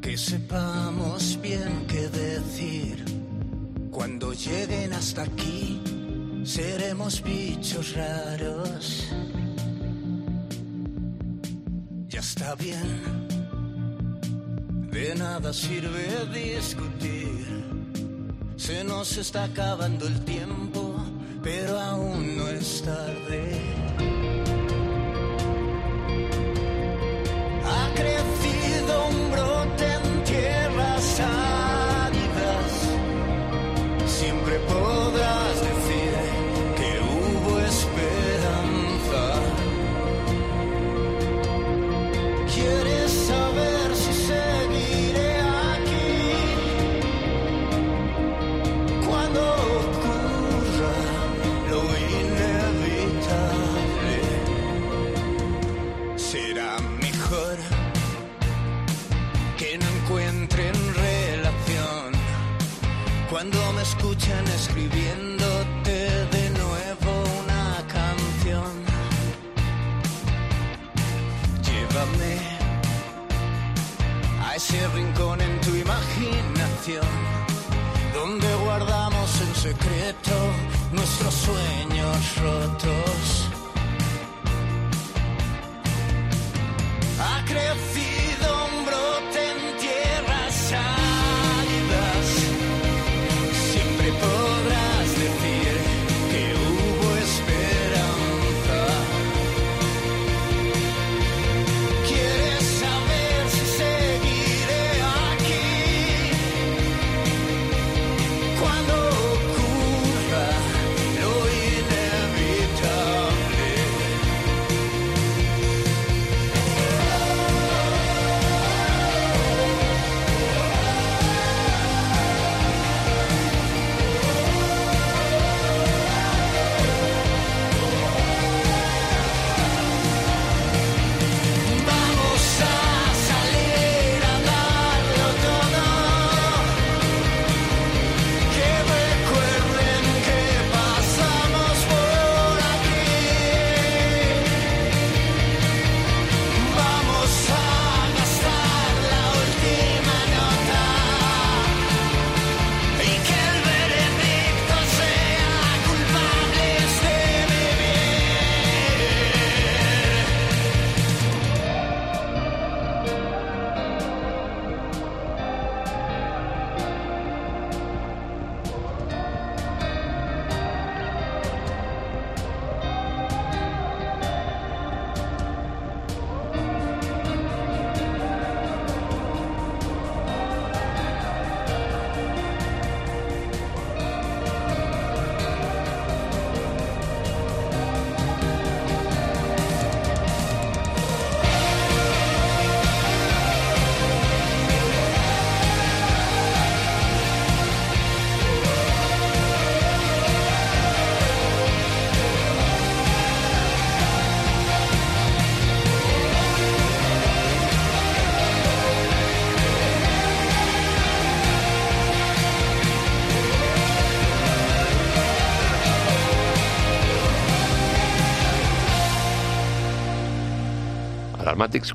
que 0.00 0.16
sepamos 0.16 1.40
bien 1.42 1.86
qué 1.88 2.08
decir. 2.08 3.04
Cuando 3.90 4.32
lleguen 4.32 4.92
hasta 4.92 5.22
aquí, 5.22 5.82
seremos 6.44 7.22
bichos 7.24 7.96
raros. 7.96 9.10
está 12.20 12.54
bien. 12.54 13.29
De 14.90 15.14
nada 15.14 15.52
sirve 15.52 16.06
discutir. 16.32 17.46
Se 18.56 18.82
nos 18.82 19.16
está 19.16 19.44
acabando 19.44 20.06
el 20.06 20.24
tiempo, 20.24 20.96
pero 21.42 21.78
aún 21.78 22.36
no 22.36 22.48
es 22.48 22.82
tarde. 22.82 23.60
Ha 27.72 27.94
crecido 27.94 29.08
un 29.08 29.30
brote 29.30 29.86
en 29.94 30.24
tierras 30.24 31.20
áridas. 31.20 32.70
Siempre 34.06 34.58
podrás 34.68 35.49
cuando 63.40 63.72
me 63.72 63.80
escuchan 63.80 64.46
escribiéndote 64.48 65.29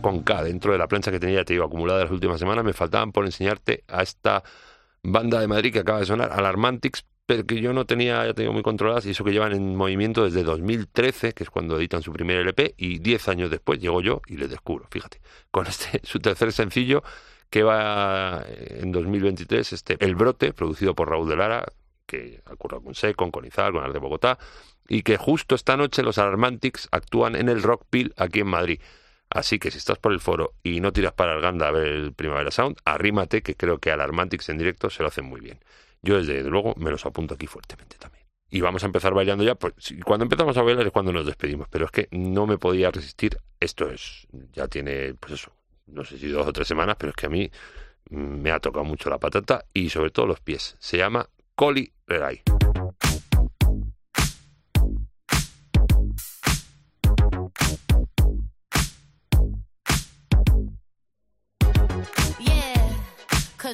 Con 0.01 0.21
K 0.21 0.43
dentro 0.43 0.71
de 0.71 0.77
la 0.77 0.87
plancha 0.87 1.11
que 1.11 1.19
tenía, 1.19 1.43
te 1.43 1.51
digo, 1.51 1.65
acumulada 1.65 2.03
las 2.03 2.11
últimas 2.11 2.39
semanas. 2.39 2.63
Me 2.63 2.71
faltaban 2.71 3.11
por 3.11 3.25
enseñarte 3.25 3.83
a 3.89 4.03
esta 4.03 4.41
banda 5.03 5.41
de 5.41 5.47
Madrid 5.47 5.73
que 5.73 5.79
acaba 5.79 5.99
de 5.99 6.05
sonar, 6.05 6.31
Alarmatics, 6.31 7.05
pero 7.25 7.45
que 7.45 7.59
yo 7.59 7.73
no 7.73 7.85
tenía, 7.85 8.25
ya 8.25 8.33
tengo 8.33 8.53
muy 8.53 8.63
controladas, 8.63 9.05
y 9.05 9.09
eso 9.09 9.25
que 9.25 9.31
llevan 9.31 9.51
en 9.51 9.75
movimiento 9.75 10.23
desde 10.23 10.43
2013, 10.43 11.33
que 11.33 11.43
es 11.43 11.49
cuando 11.49 11.77
editan 11.77 12.01
su 12.01 12.13
primer 12.13 12.37
LP, 12.37 12.75
y 12.77 12.99
10 12.99 13.27
años 13.27 13.51
después 13.51 13.79
llego 13.79 14.01
yo 14.01 14.21
y 14.27 14.37
les 14.37 14.49
descubro, 14.49 14.87
fíjate, 14.89 15.19
con 15.51 15.67
este 15.67 15.99
su 16.03 16.19
tercer 16.19 16.53
sencillo 16.53 17.03
que 17.49 17.63
va 17.63 18.45
en 18.47 18.93
2023, 18.93 19.73
este 19.73 19.97
El 19.99 20.15
Brote, 20.15 20.53
producido 20.53 20.95
por 20.95 21.09
Raúl 21.09 21.27
de 21.27 21.35
Lara, 21.35 21.65
que 22.05 22.41
ha 22.45 22.55
currado 22.55 22.81
con 22.81 22.95
Secon, 22.95 23.29
con 23.29 23.45
Izal, 23.45 23.73
con 23.73 23.83
Art 23.83 23.93
de 23.93 23.99
Bogotá, 23.99 24.39
y 24.87 25.01
que 25.01 25.17
justo 25.17 25.53
esta 25.53 25.75
noche 25.75 26.01
los 26.01 26.17
Alarmantics 26.17 26.87
actúan 26.91 27.35
en 27.35 27.49
el 27.49 27.61
Rock 27.61 27.83
Pill 27.89 28.13
aquí 28.15 28.39
en 28.39 28.47
Madrid. 28.47 28.79
Así 29.35 29.59
que 29.59 29.69
si 29.69 29.79
estás 29.79 29.97
por 29.97 30.13
el 30.13 30.21
foro 30.21 30.53
y 30.63 30.79
no 30.79 30.93
tiras 30.93 31.11
para 31.11 31.33
Arganda 31.33 31.67
a 31.67 31.71
ver 31.71 31.89
el 31.89 32.13
Primavera 32.13 32.51
Sound, 32.51 32.77
arrímate 32.85 33.41
que 33.41 33.55
creo 33.55 33.79
que 33.79 33.91
Alarmantics 33.91 34.47
en 34.47 34.57
directo 34.57 34.89
se 34.89 35.03
lo 35.03 35.09
hacen 35.09 35.25
muy 35.25 35.41
bien. 35.41 35.59
Yo 36.01 36.17
desde 36.17 36.41
luego 36.43 36.73
me 36.77 36.89
los 36.89 37.05
apunto 37.05 37.33
aquí 37.33 37.45
fuertemente 37.45 37.97
también. 37.97 38.23
Y 38.49 38.61
vamos 38.61 38.83
a 38.83 38.85
empezar 38.85 39.13
bailando 39.13 39.43
ya. 39.43 39.55
Pues, 39.55 39.73
cuando 40.05 40.23
empezamos 40.23 40.55
a 40.55 40.61
bailar 40.61 40.85
es 40.85 40.93
cuando 40.93 41.11
nos 41.11 41.25
despedimos, 41.25 41.67
pero 41.69 41.83
es 41.83 41.91
que 41.91 42.07
no 42.11 42.47
me 42.47 42.57
podía 42.57 42.91
resistir. 42.91 43.37
Esto 43.59 43.89
es, 43.89 44.25
ya 44.53 44.69
tiene, 44.69 45.15
pues 45.15 45.33
eso, 45.33 45.51
no 45.87 46.05
sé 46.05 46.17
si 46.17 46.29
dos 46.29 46.47
o 46.47 46.53
tres 46.53 46.69
semanas, 46.69 46.95
pero 46.97 47.09
es 47.09 47.15
que 47.17 47.25
a 47.25 47.29
mí 47.29 47.51
mm, 48.11 48.17
me 48.17 48.51
ha 48.51 48.61
tocado 48.61 48.85
mucho 48.85 49.09
la 49.09 49.17
patata 49.17 49.65
y 49.73 49.89
sobre 49.89 50.11
todo 50.11 50.27
los 50.27 50.39
pies. 50.39 50.77
Se 50.79 50.95
llama 50.95 51.27
Coli 51.55 51.91
Rerai. 52.07 52.41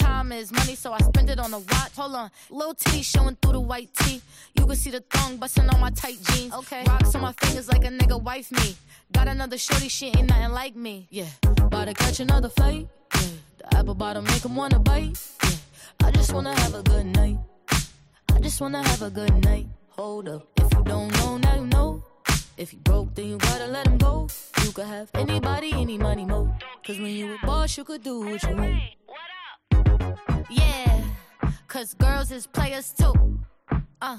Time 0.00 0.32
is 0.32 0.50
money, 0.52 0.74
so 0.74 0.92
I 0.92 0.98
spend 0.98 1.30
it 1.30 1.38
on 1.38 1.52
a 1.52 1.58
watch. 1.58 1.94
Hold 1.96 2.14
on, 2.14 2.30
little 2.50 2.74
titty 2.74 3.02
showing 3.02 3.36
through 3.40 3.52
the 3.52 3.60
white 3.60 3.92
tee. 3.94 4.20
You 4.56 4.66
can 4.66 4.76
see 4.76 4.90
the 4.90 5.00
thong 5.00 5.36
busting 5.36 5.68
on 5.68 5.80
my 5.80 5.90
tight 5.90 6.18
jeans. 6.28 6.54
Okay, 6.54 6.82
rocks 6.86 7.14
on 7.14 7.22
my 7.22 7.32
fingers 7.32 7.68
like 7.68 7.84
a 7.84 7.88
nigga 7.88 8.20
wife 8.20 8.50
me. 8.50 8.76
Got 9.12 9.28
another 9.28 9.58
shorty, 9.58 9.88
she 9.88 10.06
ain't 10.06 10.28
nothing 10.28 10.52
like 10.52 10.74
me. 10.74 11.06
Yeah, 11.10 11.26
about 11.42 11.86
to 11.88 11.94
catch 11.94 12.20
another 12.20 12.48
flight. 12.48 12.88
Yeah, 13.14 13.20
the 13.58 13.76
apple 13.76 13.94
bottom 13.94 14.24
make 14.24 14.44
him 14.44 14.56
wanna 14.56 14.78
bite. 14.78 15.18
Yeah, 15.44 16.06
I 16.06 16.10
just 16.10 16.32
wanna 16.32 16.54
have 16.60 16.74
a 16.74 16.82
good 16.82 17.06
night. 17.06 17.38
I 18.34 18.40
just 18.40 18.60
wanna 18.60 18.82
have 18.82 19.02
a 19.02 19.10
good 19.10 19.34
night. 19.44 19.66
Hold 19.90 20.28
up, 20.28 20.46
if 20.56 20.72
you 20.72 20.82
don't 20.84 21.12
know, 21.18 21.36
now 21.36 21.54
you 21.56 21.66
know. 21.66 22.02
If 22.56 22.72
you 22.72 22.78
broke, 22.80 23.14
then 23.14 23.26
you 23.26 23.38
gotta 23.38 23.66
let 23.66 23.86
him 23.86 23.98
go. 23.98 24.28
You 24.64 24.72
could 24.72 24.86
have 24.86 25.10
anybody, 25.14 25.72
any 25.72 25.96
money, 25.96 26.24
mo. 26.24 26.54
Cause 26.86 26.98
when 26.98 27.12
you 27.12 27.34
a 27.34 27.46
boss, 27.46 27.76
you 27.76 27.84
could 27.84 28.02
do 28.02 28.20
what 28.20 28.42
you 28.42 28.56
want. 28.56 28.82
Yeah, 30.48 31.02
cause 31.68 31.94
girls 31.94 32.30
is 32.30 32.46
players 32.46 32.92
too. 32.92 33.12
Uh, 34.00 34.18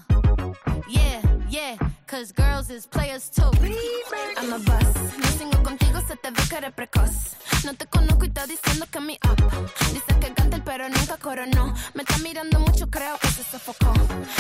yeah, 0.90 1.22
yeah, 1.50 1.78
cause 2.12 2.34
girls 2.34 2.70
is 2.70 2.86
players 2.86 3.30
too. 3.30 3.50
I'm 4.38 4.52
a 4.52 4.60
boss. 4.60 4.96
Mi 5.18 5.26
single 5.38 5.64
contigo 5.64 6.02
se 6.06 6.16
te 6.18 6.30
ve 6.30 6.42
que 6.50 6.58
eres 6.58 6.74
precoz. 6.74 7.38
No 7.64 7.74
te 7.74 7.86
conozco 7.86 8.26
y 8.26 8.28
está 8.28 8.46
diciendo 8.46 8.86
que 8.92 9.00
mi 9.00 9.18
up. 9.30 9.40
Dice 9.94 10.20
que 10.20 10.34
canta 10.34 10.58
el 10.58 10.64
pero 10.64 10.90
nunca 10.90 11.16
coronó. 11.18 11.74
Me 11.94 12.04
está 12.04 12.18
mirando 12.18 12.60
mucho, 12.60 12.90
creo 12.90 13.18
que 13.18 13.28
se 13.28 13.44
sofocó. 13.44 13.94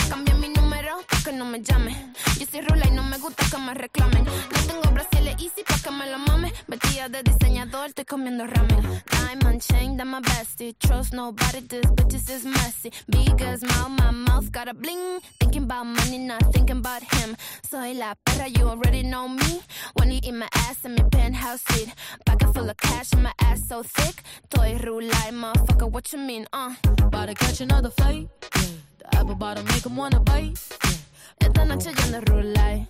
Cambié 0.09 0.33
mi 0.35 0.49
número 0.49 0.99
para 1.07 1.23
que 1.23 1.31
no 1.31 1.45
me 1.45 1.61
llame. 1.61 2.13
Yo 2.39 2.45
soy 2.45 2.61
rula 2.61 2.87
y 2.87 2.91
no 2.91 3.03
me 3.03 3.17
gusta 3.19 3.45
que 3.49 3.57
me 3.57 3.73
reclamen. 3.73 4.25
No 4.25 4.59
tengo 4.67 4.91
brasiles 4.91 5.35
easy 5.39 5.63
para 5.65 5.79
que 5.79 5.91
me 5.91 6.11
lo 6.11 6.19
mame. 6.19 6.53
Vestida 6.67 7.07
de 7.07 7.23
diseñador, 7.23 7.87
estoy 7.87 8.03
comiendo 8.05 8.47
ramen. 8.47 9.03
Diamond 9.11 9.61
chain, 9.61 9.95
that 9.95 10.05
my 10.05 10.19
bestie. 10.19 10.75
Trust 10.77 11.13
nobody, 11.13 11.61
this 11.61 11.85
bitches 11.85 12.29
is 12.29 12.43
messy. 12.43 12.91
Big 13.07 13.41
as 13.41 13.61
mouth, 13.61 13.91
my 13.97 14.11
mouth 14.11 14.51
got 14.51 14.67
a 14.67 14.73
bling. 14.73 15.21
Thinking 15.39 15.63
about 15.63 15.85
money, 15.85 16.17
not 16.17 16.43
thinking 16.51 16.77
about 16.77 17.03
him. 17.03 17.37
Soy 17.69 17.93
la 17.93 18.15
perra, 18.25 18.47
you 18.47 18.67
already 18.67 19.03
know 19.03 19.27
me. 19.27 19.61
When 19.93 20.11
you 20.11 20.19
eat 20.23 20.33
my 20.33 20.47
ass 20.53 20.83
in 20.85 20.95
my 20.95 21.03
penthouse 21.03 21.63
suite. 21.69 21.93
Pocket 22.25 22.53
full 22.53 22.69
of 22.69 22.77
cash 22.77 23.11
and 23.13 23.23
my 23.23 23.31
ass 23.39 23.67
so 23.67 23.83
thick. 23.83 24.23
Toy 24.49 24.77
rulay, 24.83 25.31
motherfucker, 25.31 25.89
what 25.89 26.11
you 26.11 26.19
mean, 26.19 26.45
uh? 26.53 26.73
About 27.01 27.27
to 27.27 27.33
catch 27.35 27.61
another 27.61 27.89
flight. 27.91 28.27
Yeah, 28.55 28.61
the 28.99 29.15
apple 29.17 29.35
bottom 29.35 29.65
make 29.65 29.85
him 29.85 29.95
wanna 29.95 30.19
bite. 30.19 30.59
Yeah, 30.83 31.47
Esta 31.47 31.65
noche 31.65 31.85
yo 31.85 32.11
no 32.11 32.19
rulay. 32.21 32.87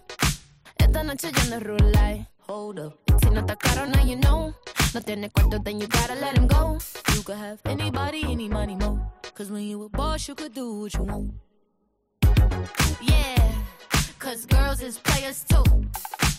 Esta 0.79 1.03
noche 1.03 1.31
yo 1.31 1.49
no 1.49 1.59
rulay. 1.59 2.25
hold 2.47 2.79
up. 2.79 2.97
Si 3.21 3.29
no 3.29 3.41
está 3.41 3.55
caro, 3.57 3.85
now 3.85 4.03
you 4.03 4.15
know. 4.17 4.53
No 4.93 4.99
tiene 4.99 5.29
cuarto, 5.29 5.63
then 5.63 5.79
you 5.79 5.87
gotta 5.87 6.15
let 6.15 6.37
him 6.37 6.47
go. 6.47 6.77
You 7.15 7.21
could 7.23 7.37
have 7.37 7.59
anybody, 7.65 8.23
any 8.27 8.49
money, 8.49 8.75
mo. 8.75 8.99
Cause 9.35 9.49
when 9.51 9.63
you 9.63 9.83
a 9.83 9.89
boss, 9.89 10.27
you 10.27 10.35
could 10.35 10.53
do 10.53 10.81
what 10.81 10.93
you 10.93 11.03
want. 11.03 11.31
Yeah, 13.01 13.51
cause 14.21 14.45
girls 14.45 14.81
is 14.83 14.99
players 14.99 15.43
too. 15.43 15.63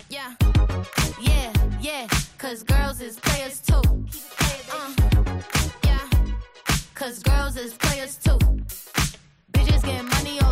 Yeah, 0.09 0.35
yeah, 1.21 1.53
yeah, 1.81 2.07
cause 2.39 2.63
girls 2.63 3.01
is 3.01 3.19
players 3.19 3.61
too. 3.61 3.83
Uh, 4.71 5.41
yeah, 5.85 5.99
cause 6.95 7.19
girls 7.25 7.57
is 7.57 7.75
players 7.75 8.17
too. 8.17 8.39
Bitches 9.53 9.83
getting 9.85 10.09
money 10.09 10.41
all 10.43 10.52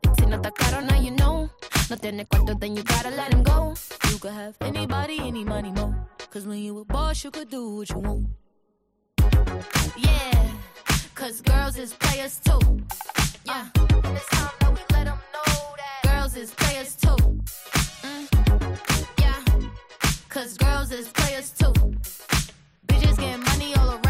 No 0.31 0.37
está 0.37 0.51
caro, 0.53 0.79
now 0.81 0.95
you 0.95 1.11
know. 1.11 1.49
No 1.89 1.97
tiene 1.97 2.25
cuarto, 2.25 2.57
then 2.57 2.77
you 2.77 2.83
gotta 2.83 3.09
let 3.09 3.33
him 3.33 3.43
go. 3.43 3.73
You 4.09 4.17
could 4.17 4.31
have 4.31 4.55
anybody, 4.61 5.19
any 5.19 5.43
money, 5.43 5.71
mo. 5.71 5.93
Cause 6.29 6.47
when 6.47 6.59
you 6.59 6.79
a 6.79 6.85
boss, 6.85 7.21
you 7.25 7.31
could 7.31 7.49
do 7.49 7.75
what 7.75 7.89
you 7.89 7.97
want. 7.99 8.27
Yeah, 9.97 10.47
cause 11.15 11.41
girls 11.41 11.77
is 11.77 11.93
players 11.95 12.39
too. 12.39 12.59
Yeah, 13.43 13.65
and 13.75 14.15
it's 14.15 14.29
time 14.29 14.51
that 14.61 14.71
we 14.71 14.81
let 14.95 15.07
'em 15.07 15.19
know 15.35 15.53
that 15.81 15.99
girls 16.09 16.37
is 16.37 16.51
players 16.51 16.95
too. 16.95 17.17
Mm. 18.07 18.23
Yeah, 19.19 19.39
Cause 20.29 20.55
girls 20.57 20.91
is 20.93 21.09
players 21.09 21.51
too. 21.51 21.73
Bitches 22.87 23.17
getting 23.17 23.43
money 23.43 23.75
all 23.75 23.89
around 23.89 24.00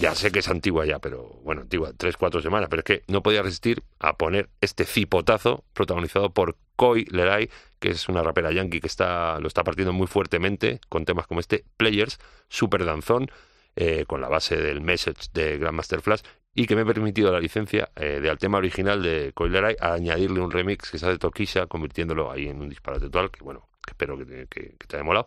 Ya 0.00 0.14
sé 0.14 0.30
que 0.30 0.38
es 0.38 0.48
antigua 0.48 0.86
ya, 0.86 1.00
pero 1.00 1.24
bueno, 1.42 1.62
antigua, 1.62 1.92
tres, 1.96 2.16
cuatro 2.16 2.40
semanas, 2.40 2.68
pero 2.70 2.80
es 2.80 2.84
que 2.84 3.02
no 3.08 3.22
podía 3.22 3.42
resistir 3.42 3.82
a 3.98 4.16
poner 4.16 4.48
este 4.60 4.84
cipotazo 4.84 5.64
protagonizado 5.72 6.30
por 6.30 6.56
Koi 6.76 7.04
Leray, 7.10 7.50
que 7.80 7.90
es 7.90 8.08
una 8.08 8.22
rapera 8.22 8.52
yankee 8.52 8.80
que 8.80 8.86
está, 8.86 9.40
lo 9.40 9.48
está 9.48 9.64
partiendo 9.64 9.92
muy 9.92 10.06
fuertemente 10.06 10.80
con 10.88 11.04
temas 11.04 11.26
como 11.26 11.40
este, 11.40 11.64
Players, 11.76 12.18
super 12.48 12.84
danzón, 12.84 13.28
eh, 13.74 14.04
con 14.06 14.20
la 14.20 14.28
base 14.28 14.56
del 14.56 14.80
message 14.80 15.28
de 15.32 15.58
Grandmaster 15.58 16.00
Flash, 16.00 16.22
y 16.54 16.66
que 16.66 16.76
me 16.76 16.82
he 16.82 16.86
permitido 16.86 17.32
la 17.32 17.40
licencia 17.40 17.90
eh, 17.96 18.20
de 18.20 18.30
al 18.30 18.38
tema 18.38 18.58
original 18.58 19.02
de 19.02 19.32
Koi 19.34 19.48
Leray 19.50 19.76
a 19.80 19.94
añadirle 19.94 20.40
un 20.40 20.50
remix 20.52 20.90
que 20.90 20.98
se 20.98 21.06
hace 21.06 21.18
Toquisha, 21.18 21.66
convirtiéndolo 21.66 22.30
ahí 22.30 22.46
en 22.48 22.60
un 22.60 22.68
disparate 22.68 23.06
total, 23.06 23.30
que 23.32 23.42
bueno, 23.42 23.68
que 23.84 23.90
espero 23.92 24.16
que 24.16 24.46
que- 24.48 24.76
que 24.78 24.86
te 24.86 24.96
haya 24.96 25.04
molado. 25.04 25.26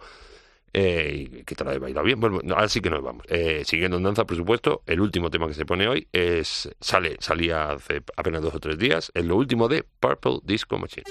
Eh, 0.74 1.28
y 1.32 1.44
que 1.44 1.56
te 1.56 1.64
la 1.64 1.78
bailado 1.78 2.06
bien. 2.06 2.20
Bueno, 2.20 2.40
no, 2.44 2.56
ahora 2.56 2.68
que 2.68 2.90
nos 2.90 3.04
vamos. 3.04 3.26
Eh, 3.28 3.64
siguiendo 3.66 3.98
en 3.98 4.04
danza, 4.04 4.26
por 4.26 4.38
supuesto, 4.38 4.84
el 4.86 5.02
último 5.02 5.30
tema 5.30 5.48
que 5.48 5.54
se 5.54 5.66
pone 5.66 5.88
hoy 5.88 6.08
es 6.14 6.70
sale, 6.80 7.18
salía 7.20 7.72
hace 7.72 8.02
apenas 8.16 8.42
dos 8.42 8.56
o 8.56 8.60
tres 8.60 8.78
días, 8.78 9.12
es 9.14 9.26
lo 9.26 9.36
último 9.36 9.68
de 9.68 9.84
Purple 10.00 10.40
Disco 10.44 10.78
Machine. 10.78 11.04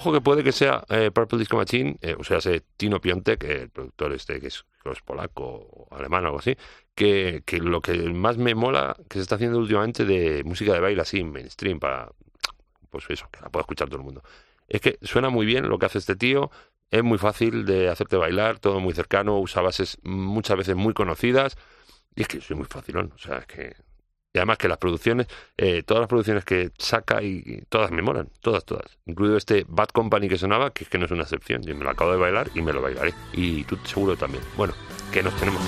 Ojo 0.00 0.12
que 0.12 0.22
puede 0.22 0.42
que 0.42 0.52
sea 0.52 0.82
eh, 0.88 1.10
Purple 1.10 1.40
Disco 1.40 1.58
Machine, 1.58 1.98
eh, 2.00 2.16
o 2.18 2.24
sea, 2.24 2.38
ese 2.38 2.62
Tino 2.78 3.02
Piontek, 3.02 3.44
el 3.44 3.68
productor 3.68 4.14
este 4.14 4.40
que 4.40 4.46
es, 4.46 4.64
polaco 5.04 5.44
o 5.44 5.94
alemán 5.94 6.24
o 6.24 6.28
algo 6.28 6.38
así, 6.38 6.56
que, 6.94 7.42
que 7.44 7.58
lo 7.58 7.82
que 7.82 7.92
más 8.14 8.38
me 8.38 8.54
mola 8.54 8.96
que 9.10 9.18
se 9.18 9.20
está 9.20 9.34
haciendo 9.34 9.58
últimamente 9.58 10.06
de 10.06 10.42
música 10.42 10.72
de 10.72 10.80
baile 10.80 11.02
así, 11.02 11.22
mainstream, 11.22 11.78
para, 11.78 12.10
pues 12.88 13.04
eso, 13.10 13.28
que 13.30 13.42
la 13.42 13.50
pueda 13.50 13.60
escuchar 13.60 13.88
todo 13.88 13.98
el 13.98 14.04
mundo. 14.04 14.22
Es 14.68 14.80
que 14.80 14.98
suena 15.02 15.28
muy 15.28 15.44
bien 15.44 15.68
lo 15.68 15.78
que 15.78 15.84
hace 15.84 15.98
este 15.98 16.16
tío, 16.16 16.50
es 16.90 17.04
muy 17.04 17.18
fácil 17.18 17.66
de 17.66 17.90
hacerte 17.90 18.16
bailar, 18.16 18.58
todo 18.58 18.80
muy 18.80 18.94
cercano, 18.94 19.38
usa 19.38 19.60
bases 19.60 19.98
muchas 20.02 20.56
veces 20.56 20.76
muy 20.76 20.94
conocidas, 20.94 21.58
y 22.16 22.22
es 22.22 22.28
que 22.28 22.40
soy 22.40 22.56
muy 22.56 22.64
facilón, 22.64 23.12
o 23.14 23.18
sea, 23.18 23.36
es 23.36 23.46
que 23.46 23.76
y 24.32 24.38
además 24.38 24.58
que 24.58 24.68
las 24.68 24.78
producciones, 24.78 25.26
eh, 25.56 25.82
todas 25.82 26.02
las 26.02 26.08
producciones 26.08 26.44
que 26.44 26.70
saca 26.78 27.22
y, 27.22 27.64
todas 27.68 27.90
me 27.90 28.02
molan, 28.02 28.28
todas, 28.40 28.64
todas. 28.64 28.98
Incluido 29.06 29.36
este 29.36 29.64
Bad 29.68 29.88
Company 29.88 30.28
que 30.28 30.38
sonaba, 30.38 30.72
que 30.72 30.84
es 30.84 30.90
que 30.90 30.98
no 30.98 31.06
es 31.06 31.10
una 31.10 31.22
excepción. 31.22 31.62
Yo 31.62 31.74
me 31.74 31.84
lo 31.84 31.90
acabo 31.90 32.12
de 32.12 32.18
bailar 32.18 32.50
y 32.54 32.62
me 32.62 32.72
lo 32.72 32.80
bailaré. 32.80 33.12
Y 33.32 33.64
tú 33.64 33.76
seguro 33.84 34.16
también. 34.16 34.42
Bueno, 34.56 34.72
que 35.12 35.22
nos 35.22 35.34
tenemos. 35.36 35.60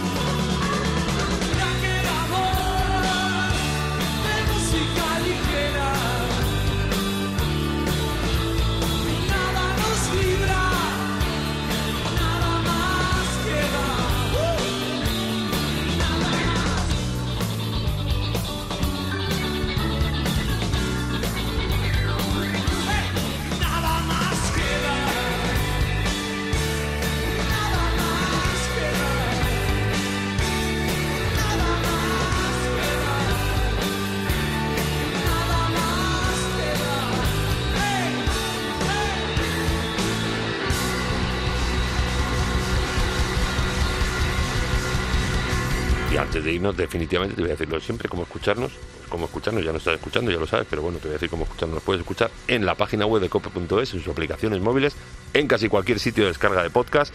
Antes 46.33 46.47
de 46.47 46.53
irnos, 46.55 46.75
definitivamente 46.75 47.37
te 47.37 47.43
voy 47.43 47.51
a 47.51 47.53
decirlo 47.53 47.79
siempre, 47.79 48.09
cómo 48.09 48.23
escucharnos. 48.23 48.73
Pues 48.73 49.11
cómo 49.11 49.27
escucharnos, 49.27 49.63
ya 49.63 49.71
nos 49.71 49.83
estás 49.83 49.97
escuchando, 49.97 50.31
ya 50.31 50.39
lo 50.39 50.47
sabes, 50.47 50.67
pero 50.71 50.81
bueno, 50.81 50.97
te 50.97 51.05
voy 51.05 51.11
a 51.11 51.17
decir 51.17 51.29
cómo 51.29 51.45
escucharnos. 51.45 51.75
Nos 51.75 51.83
puedes 51.83 52.01
escuchar 52.01 52.31
en 52.49 52.65
la 52.65 52.75
página 52.75 53.05
web 53.05 53.21
de 53.21 53.29
cope.es, 53.29 53.93
en 53.93 54.01
sus 54.01 54.09
aplicaciones 54.09 54.63
móviles, 54.63 54.97
en 55.35 55.47
casi 55.47 55.69
cualquier 55.69 55.99
sitio 55.99 56.25
de 56.25 56.31
descarga 56.31 56.63
de 56.63 56.71
podcast. 56.71 57.13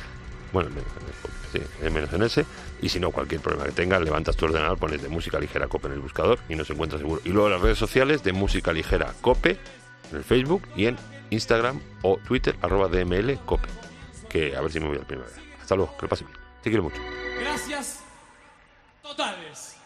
Bueno, 0.53 0.69
en, 0.69 0.75
sí, 1.51 1.89
menos 1.89 2.13
en 2.13 2.21
ese. 2.21 2.45
Y 2.79 2.89
si 2.89 2.99
no, 2.99 3.09
cualquier 3.09 3.41
problema 3.41 3.65
que 3.65 3.71
tengas, 3.71 4.01
levantas 4.01 4.35
tu 4.35 4.45
ordenador, 4.45 4.77
pones 4.77 5.01
de 5.01 5.09
música 5.09 5.39
ligera 5.39 5.67
cope 5.67 5.87
en 5.87 5.93
el 5.93 5.99
buscador 5.99 6.37
y 6.47 6.55
nos 6.55 6.69
encuentras 6.69 7.01
seguro. 7.01 7.19
Y 7.25 7.29
luego 7.29 7.49
las 7.49 7.61
redes 7.61 7.79
sociales 7.79 8.21
de 8.21 8.33
música 8.33 8.71
ligera 8.71 9.15
cope 9.21 9.57
en 10.11 10.17
el 10.17 10.23
Facebook 10.23 10.61
y 10.75 10.85
en 10.85 10.95
Instagram 11.31 11.81
o 12.03 12.17
Twitter, 12.17 12.55
arroba 12.61 12.87
DML 12.87 13.35
cope. 13.47 13.67
Que 14.29 14.55
a 14.55 14.61
ver 14.61 14.71
si 14.71 14.79
me 14.79 14.89
voy 14.89 14.97
al 14.97 15.07
primavera. 15.07 15.37
Hasta 15.59 15.75
luego, 15.75 15.97
que 15.97 16.03
lo 16.03 16.09
pase 16.09 16.23
bien. 16.23 16.37
Te 16.61 16.69
quiero 16.69 16.83
mucho. 16.83 17.01
Gracias 17.39 18.06
totales. 19.07 19.76